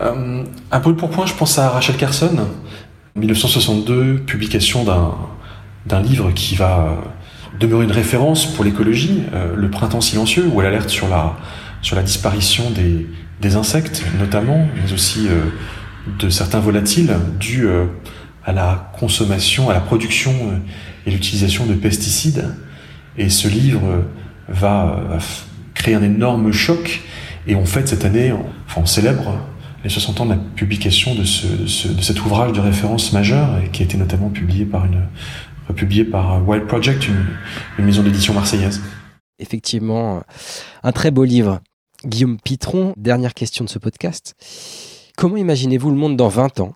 Euh, 0.00 0.44
Un 0.70 0.80
peu 0.80 0.94
pour 0.94 1.10
point, 1.10 1.26
je 1.26 1.34
pense 1.34 1.58
à 1.58 1.70
Rachel 1.70 1.96
Carson, 1.96 2.36
1962, 3.16 4.20
publication 4.20 4.84
d'un 5.86 6.02
livre 6.02 6.32
qui 6.32 6.56
va 6.56 6.96
demeurer 7.60 7.84
une 7.84 7.92
référence 7.92 8.46
pour 8.46 8.64
l'écologie, 8.64 9.22
euh, 9.32 9.54
Le 9.54 9.70
Printemps 9.70 10.00
silencieux, 10.00 10.46
où 10.52 10.60
elle 10.60 10.66
alerte 10.66 10.88
sur 10.88 11.08
la, 11.08 12.02
disparition 12.02 12.64
des, 12.70 13.56
insectes 13.56 14.04
notamment, 14.18 14.66
mais 14.74 14.92
aussi 14.94 15.28
euh, 15.28 15.50
de 16.18 16.28
certains 16.28 16.60
volatiles 16.60 17.14
dus 17.40 17.66
à 18.44 18.52
la 18.52 18.92
consommation, 18.98 19.70
à 19.70 19.74
la 19.74 19.80
production 19.80 20.32
et 21.06 21.10
l'utilisation 21.10 21.66
de 21.66 21.74
pesticides. 21.74 22.54
Et 23.16 23.28
ce 23.28 23.48
livre 23.48 24.04
va, 24.48 25.00
créer 25.74 25.94
un 25.94 26.02
énorme 26.02 26.52
choc. 26.52 27.02
Et 27.46 27.54
on 27.54 27.66
fête 27.66 27.88
cette 27.88 28.04
année, 28.04 28.32
enfin 28.66 28.80
on 28.82 28.86
célèbre 28.86 29.38
les 29.82 29.90
60 29.90 30.20
ans 30.22 30.24
de 30.24 30.30
la 30.30 30.38
publication 30.56 31.14
de, 31.14 31.24
ce, 31.24 31.46
de 31.88 32.00
cet 32.00 32.24
ouvrage 32.24 32.52
de 32.52 32.60
référence 32.60 33.12
majeur 33.12 33.58
et 33.62 33.68
qui 33.68 33.82
a 33.82 33.84
été 33.84 33.98
notamment 33.98 34.30
publié 34.30 34.64
par 34.64 34.86
une 34.86 35.02
publié 35.72 36.04
par 36.04 36.46
Wild 36.46 36.66
Project, 36.66 37.08
une, 37.08 37.26
une 37.78 37.86
maison 37.86 38.02
d'édition 38.02 38.34
marseillaise. 38.34 38.82
Effectivement, 39.38 40.22
un 40.82 40.92
très 40.92 41.10
beau 41.10 41.24
livre. 41.24 41.60
Guillaume 42.04 42.38
Pitron, 42.38 42.92
dernière 42.98 43.32
question 43.32 43.64
de 43.64 43.70
ce 43.70 43.78
podcast. 43.78 44.34
Comment 45.16 45.36
imaginez-vous 45.36 45.90
le 45.90 45.96
monde 45.96 46.16
dans 46.16 46.28
20 46.28 46.60
ans 46.60 46.74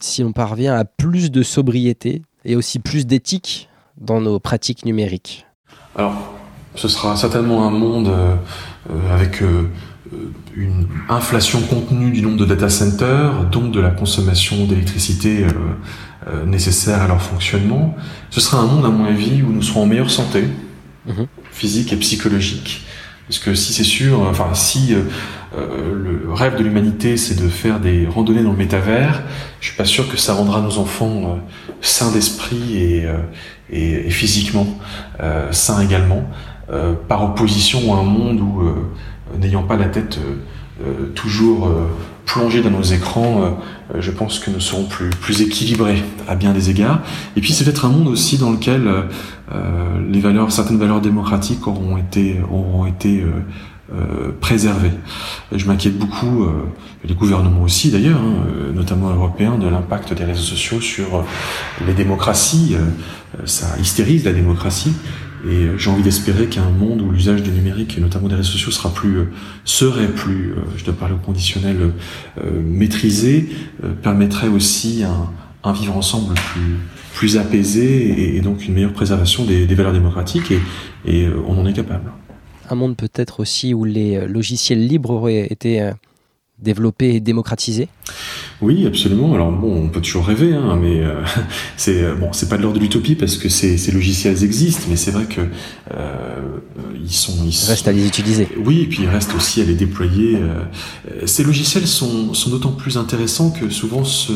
si 0.00 0.24
on 0.24 0.32
parvient 0.32 0.74
à 0.74 0.84
plus 0.84 1.30
de 1.30 1.42
sobriété 1.42 2.22
et 2.44 2.56
aussi 2.56 2.78
plus 2.78 3.06
d'éthique 3.06 3.68
dans 4.00 4.20
nos 4.20 4.40
pratiques 4.40 4.84
numériques? 4.84 5.46
Alors, 5.94 6.14
ce 6.74 6.88
sera 6.88 7.16
certainement 7.16 7.66
un 7.66 7.70
monde 7.70 8.08
euh, 8.08 8.34
euh, 8.90 9.14
avec 9.14 9.42
euh, 9.42 9.70
une 10.56 10.88
inflation 11.08 11.60
contenue 11.60 12.10
du 12.10 12.22
nombre 12.22 12.38
de 12.38 12.44
data 12.44 12.68
centers, 12.68 13.44
donc 13.50 13.70
de 13.70 13.80
la 13.80 13.90
consommation 13.90 14.64
d'électricité 14.64 15.46
nécessaire 16.44 17.02
à 17.02 17.06
leur 17.06 17.22
fonctionnement. 17.22 17.94
Ce 18.30 18.40
sera 18.40 18.58
un 18.58 18.66
monde, 18.66 18.84
à 18.84 18.88
mon 18.88 19.04
avis, 19.04 19.42
où 19.42 19.52
nous 19.52 19.62
serons 19.62 19.84
en 19.84 19.86
meilleure 19.86 20.10
santé, 20.10 20.48
mhm. 21.06 21.28
physique 21.52 21.92
et 21.92 21.96
psychologique. 21.96 22.84
Parce 23.30 23.38
que 23.38 23.54
si 23.54 23.72
c'est 23.72 23.84
sûr, 23.84 24.22
enfin 24.22 24.54
si 24.54 24.92
euh, 24.92 25.94
le 25.94 26.32
rêve 26.32 26.56
de 26.56 26.64
l'humanité, 26.64 27.16
c'est 27.16 27.40
de 27.40 27.48
faire 27.48 27.78
des 27.78 28.08
randonnées 28.08 28.42
dans 28.42 28.50
le 28.50 28.56
métavers. 28.56 29.22
Je 29.60 29.68
suis 29.68 29.76
pas 29.76 29.84
sûr 29.84 30.10
que 30.10 30.16
ça 30.16 30.34
rendra 30.34 30.60
nos 30.60 30.78
enfants 30.78 31.22
euh, 31.22 31.36
sains 31.80 32.10
d'esprit 32.10 32.76
et, 32.76 33.06
euh, 33.06 33.18
et, 33.70 34.08
et, 34.08 34.10
physiquement 34.10 34.66
sains 35.52 35.80
également, 35.80 36.28
par 37.06 37.22
opposition 37.22 37.94
à 37.94 38.00
un 38.00 38.02
monde 38.02 38.40
où, 38.40 38.64
n'ayant 39.38 39.62
pas 39.62 39.76
la 39.76 39.84
tête 39.84 40.18
toujours 41.14 41.72
plongée 42.32 42.62
dans 42.62 42.70
nos 42.70 42.82
écrans, 42.82 43.58
je 43.98 44.10
pense 44.10 44.38
que 44.38 44.50
nous 44.50 44.60
serons 44.60 44.84
plus, 44.84 45.42
équilibrés 45.42 46.02
à 46.28 46.34
bien 46.36 46.52
des 46.52 46.70
égards. 46.70 47.00
Et 47.36 47.40
puis 47.40 47.52
c'est 47.52 47.64
peut-être 47.64 47.84
un 47.84 47.88
monde 47.88 48.08
aussi 48.08 48.38
dans 48.38 48.50
lequel 48.50 48.88
les 50.08 50.20
valeurs, 50.20 50.52
certaines 50.52 50.78
valeurs 50.78 51.00
démocratiques 51.00 51.66
auront 51.66 51.96
été, 51.96 52.40
auront 52.50 52.86
été 52.86 53.24
euh. 53.92 54.32
Je 55.52 55.66
m'inquiète 55.66 55.98
beaucoup, 55.98 56.44
euh, 56.44 56.68
les 57.04 57.14
gouvernements 57.14 57.62
aussi 57.62 57.90
d'ailleurs, 57.90 58.20
hein, 58.20 58.44
euh, 58.48 58.72
notamment 58.72 59.10
européens, 59.10 59.58
de 59.58 59.68
l'impact 59.68 60.12
des 60.14 60.24
réseaux 60.24 60.42
sociaux 60.42 60.80
sur 60.80 61.24
les 61.86 61.94
démocraties. 61.94 62.76
ça 63.44 63.66
hystérise 63.78 64.24
la 64.24 64.32
démocratie. 64.32 64.92
Et 65.48 65.68
j'ai 65.78 65.90
envie 65.90 66.02
d'espérer 66.02 66.46
qu'un 66.46 66.68
monde 66.68 67.00
où 67.00 67.10
l'usage 67.10 67.42
du 67.42 67.50
numérique 67.50 67.96
et 67.96 68.00
notamment 68.00 68.28
des 68.28 68.34
réseaux 68.34 68.52
sociaux 68.52 68.70
sera 68.70 68.92
plus 68.92 69.28
serait 69.64 70.08
plus, 70.08 70.54
je 70.76 70.84
dois 70.84 70.94
parler 70.94 71.14
au 71.14 71.18
conditionnel, 71.18 71.92
maîtrisé, 72.62 73.48
permettrait 74.02 74.48
aussi 74.48 75.02
un, 75.02 75.30
un, 75.68 75.72
vivre 75.72 75.96
ensemble 75.96 76.34
plus 76.34 76.76
plus 77.14 77.36
apaisé 77.36 78.36
et, 78.36 78.40
donc 78.40 78.66
une 78.66 78.74
meilleure 78.74 78.92
préservation 78.92 79.44
des, 79.44 79.66
des 79.66 79.74
valeurs 79.74 79.92
démocratiques 79.92 80.52
et, 80.52 80.60
et 81.06 81.28
on 81.46 81.58
en 81.58 81.66
est 81.66 81.72
capable. 81.72 82.12
Un 82.70 82.76
monde 82.76 82.96
peut-être 82.96 83.40
aussi 83.40 83.74
où 83.74 83.84
les 83.84 84.16
euh, 84.16 84.26
logiciels 84.28 84.86
libres 84.86 85.10
auraient 85.10 85.46
été 85.50 85.90
euh, 86.60 86.64
développés 86.64 87.14
et 87.16 87.20
démocratisés 87.20 87.88
oui, 88.62 88.86
absolument. 88.86 89.32
Alors 89.32 89.50
bon, 89.50 89.84
on 89.84 89.88
peut 89.88 90.02
toujours 90.02 90.26
rêver, 90.26 90.52
hein, 90.52 90.78
mais 90.78 91.00
euh, 91.00 91.22
c'est 91.78 92.14
bon, 92.14 92.28
c'est 92.32 92.50
pas 92.50 92.58
de 92.58 92.62
l'ordre 92.62 92.76
de 92.76 92.82
l'utopie 92.82 93.14
parce 93.14 93.38
que 93.38 93.48
ces, 93.48 93.78
ces, 93.78 93.90
logiciels 93.90 94.44
existent, 94.44 94.82
mais 94.90 94.96
c'est 94.96 95.12
vrai 95.12 95.24
que 95.24 95.40
ils 97.02 97.10
sont, 97.10 97.32
ils 97.42 97.66
restent 97.66 97.88
à 97.88 97.92
les 97.92 98.06
utiliser. 98.06 98.48
Oui, 98.62 98.82
et 98.82 98.86
puis 98.86 99.04
il 99.04 99.08
reste 99.08 99.34
aussi 99.34 99.62
à 99.62 99.64
les 99.64 99.72
déployer. 99.72 100.36
ces 101.24 101.42
logiciels 101.42 101.86
sont, 101.86 102.34
sont 102.34 102.50
d'autant 102.50 102.72
plus 102.72 102.98
intéressants 102.98 103.50
que 103.50 103.70
souvent 103.70 104.04
ce 104.04 104.32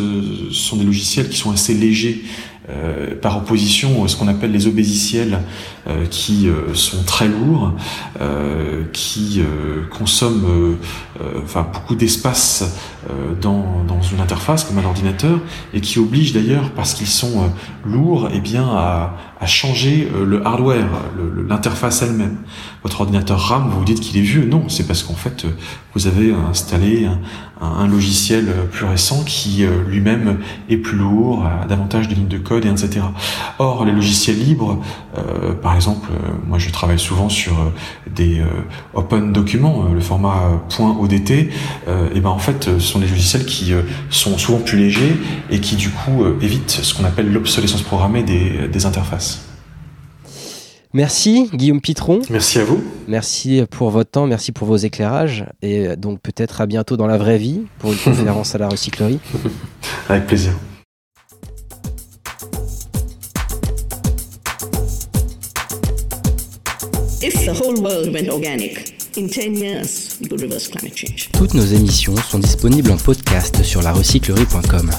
sont 0.52 0.78
des 0.78 0.84
logiciels 0.84 1.28
qui 1.28 1.36
sont 1.36 1.50
assez 1.50 1.74
légers. 1.74 2.22
Euh, 2.70 3.14
par 3.20 3.36
opposition 3.36 4.04
à 4.04 4.08
ce 4.08 4.16
qu'on 4.16 4.26
appelle 4.26 4.50
les 4.50 4.66
obésiciels, 4.66 5.40
euh, 5.86 6.06
qui 6.06 6.48
euh, 6.48 6.72
sont 6.72 7.02
très 7.02 7.28
lourds, 7.28 7.74
qui 8.92 9.42
consomment 9.90 10.76
enfin 11.42 11.66
beaucoup 11.72 11.94
d'espace 11.94 12.78
dans, 13.40 13.84
dans 13.86 14.02
une 14.02 14.20
interface 14.20 14.64
comme 14.64 14.78
un 14.78 14.84
ordinateur 14.84 15.38
et 15.72 15.80
qui 15.80 15.98
obligent 15.98 16.32
d'ailleurs 16.32 16.70
parce 16.70 16.94
qu'ils 16.94 17.06
sont 17.06 17.52
lourds 17.84 18.28
et 18.28 18.36
eh 18.36 18.40
bien 18.40 18.66
à, 18.66 19.14
à 19.40 19.46
changer 19.46 20.08
le 20.24 20.46
hardware, 20.46 20.88
l'interface 21.48 22.02
elle-même. 22.02 22.38
Votre 22.82 23.02
ordinateur 23.02 23.38
RAM, 23.38 23.68
vous 23.70 23.78
vous 23.78 23.84
dites 23.84 24.00
qu'il 24.00 24.16
est 24.16 24.22
vieux, 24.22 24.44
non, 24.44 24.68
c'est 24.68 24.86
parce 24.86 25.02
qu'en 25.02 25.14
fait 25.14 25.46
vous 25.94 26.06
avez 26.06 26.32
installé 26.32 27.06
un, 27.06 27.66
un, 27.66 27.86
logiciel 27.86 28.46
plus 28.72 28.84
récent 28.84 29.22
qui 29.24 29.64
lui-même 29.86 30.38
est 30.68 30.78
plus 30.78 30.96
lourd, 30.96 31.44
a 31.46 31.66
davantage 31.66 32.08
de 32.08 32.14
lignes 32.14 32.28
de 32.28 32.38
code 32.38 32.64
etc. 32.66 33.00
Or, 33.58 33.84
les 33.84 33.92
logiciels 33.92 34.38
libres, 34.38 34.80
euh, 35.16 35.52
par 35.54 35.74
exemple, 35.74 36.10
euh, 36.12 36.32
moi 36.46 36.58
je 36.58 36.70
travaille 36.70 36.98
souvent 36.98 37.28
sur 37.28 37.52
euh, 37.52 37.70
des 38.10 38.42
open 38.94 39.32
documents, 39.32 39.84
le 39.92 40.00
format 40.00 40.62
.odt, 41.04 41.30
et 41.30 42.20
ben 42.20 42.30
en 42.30 42.38
fait, 42.38 42.64
ce 42.64 42.78
sont 42.78 42.98
des 42.98 43.06
logiciels 43.06 43.44
qui 43.44 43.72
sont 44.10 44.38
souvent 44.38 44.58
plus 44.58 44.78
légers 44.78 45.16
et 45.50 45.60
qui 45.60 45.76
du 45.76 45.90
coup 45.90 46.24
évitent 46.40 46.70
ce 46.70 46.94
qu'on 46.94 47.04
appelle 47.04 47.32
l'obsolescence 47.32 47.82
programmée 47.82 48.22
des, 48.22 48.68
des 48.68 48.86
interfaces. 48.86 49.44
Merci 50.94 51.50
Guillaume 51.52 51.80
Pitron. 51.80 52.20
Merci 52.30 52.60
à 52.60 52.64
vous. 52.64 52.82
Merci 53.08 53.64
pour 53.68 53.90
votre 53.90 54.10
temps, 54.10 54.28
merci 54.28 54.52
pour 54.52 54.68
vos 54.68 54.76
éclairages 54.76 55.44
et 55.60 55.96
donc 55.96 56.20
peut-être 56.20 56.60
à 56.60 56.66
bientôt 56.66 56.96
dans 56.96 57.08
la 57.08 57.18
vraie 57.18 57.38
vie 57.38 57.62
pour 57.80 57.92
une 57.92 57.98
conférence 58.04 58.54
à 58.54 58.58
la 58.58 58.68
recyclerie. 58.68 59.18
Avec 60.08 60.26
plaisir. 60.26 60.52
Toutes 71.32 71.54
nos 71.54 71.64
émissions 71.64 72.14
sont 72.16 72.38
disponibles 72.38 72.90
en 72.90 72.98
podcast 72.98 73.62
sur 73.62 73.80
larecyclerie.com. 73.80 74.90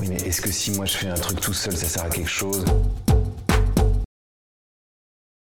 Oui, 0.00 0.06
mais 0.08 0.16
est-ce 0.26 0.40
que 0.40 0.50
si 0.50 0.70
moi 0.70 0.86
je 0.86 0.96
fais 0.96 1.08
un 1.08 1.14
truc 1.14 1.40
tout 1.40 1.52
seul, 1.52 1.76
ça 1.76 1.86
sert 1.86 2.04
à 2.04 2.08
quelque 2.08 2.30
chose? 2.30 2.64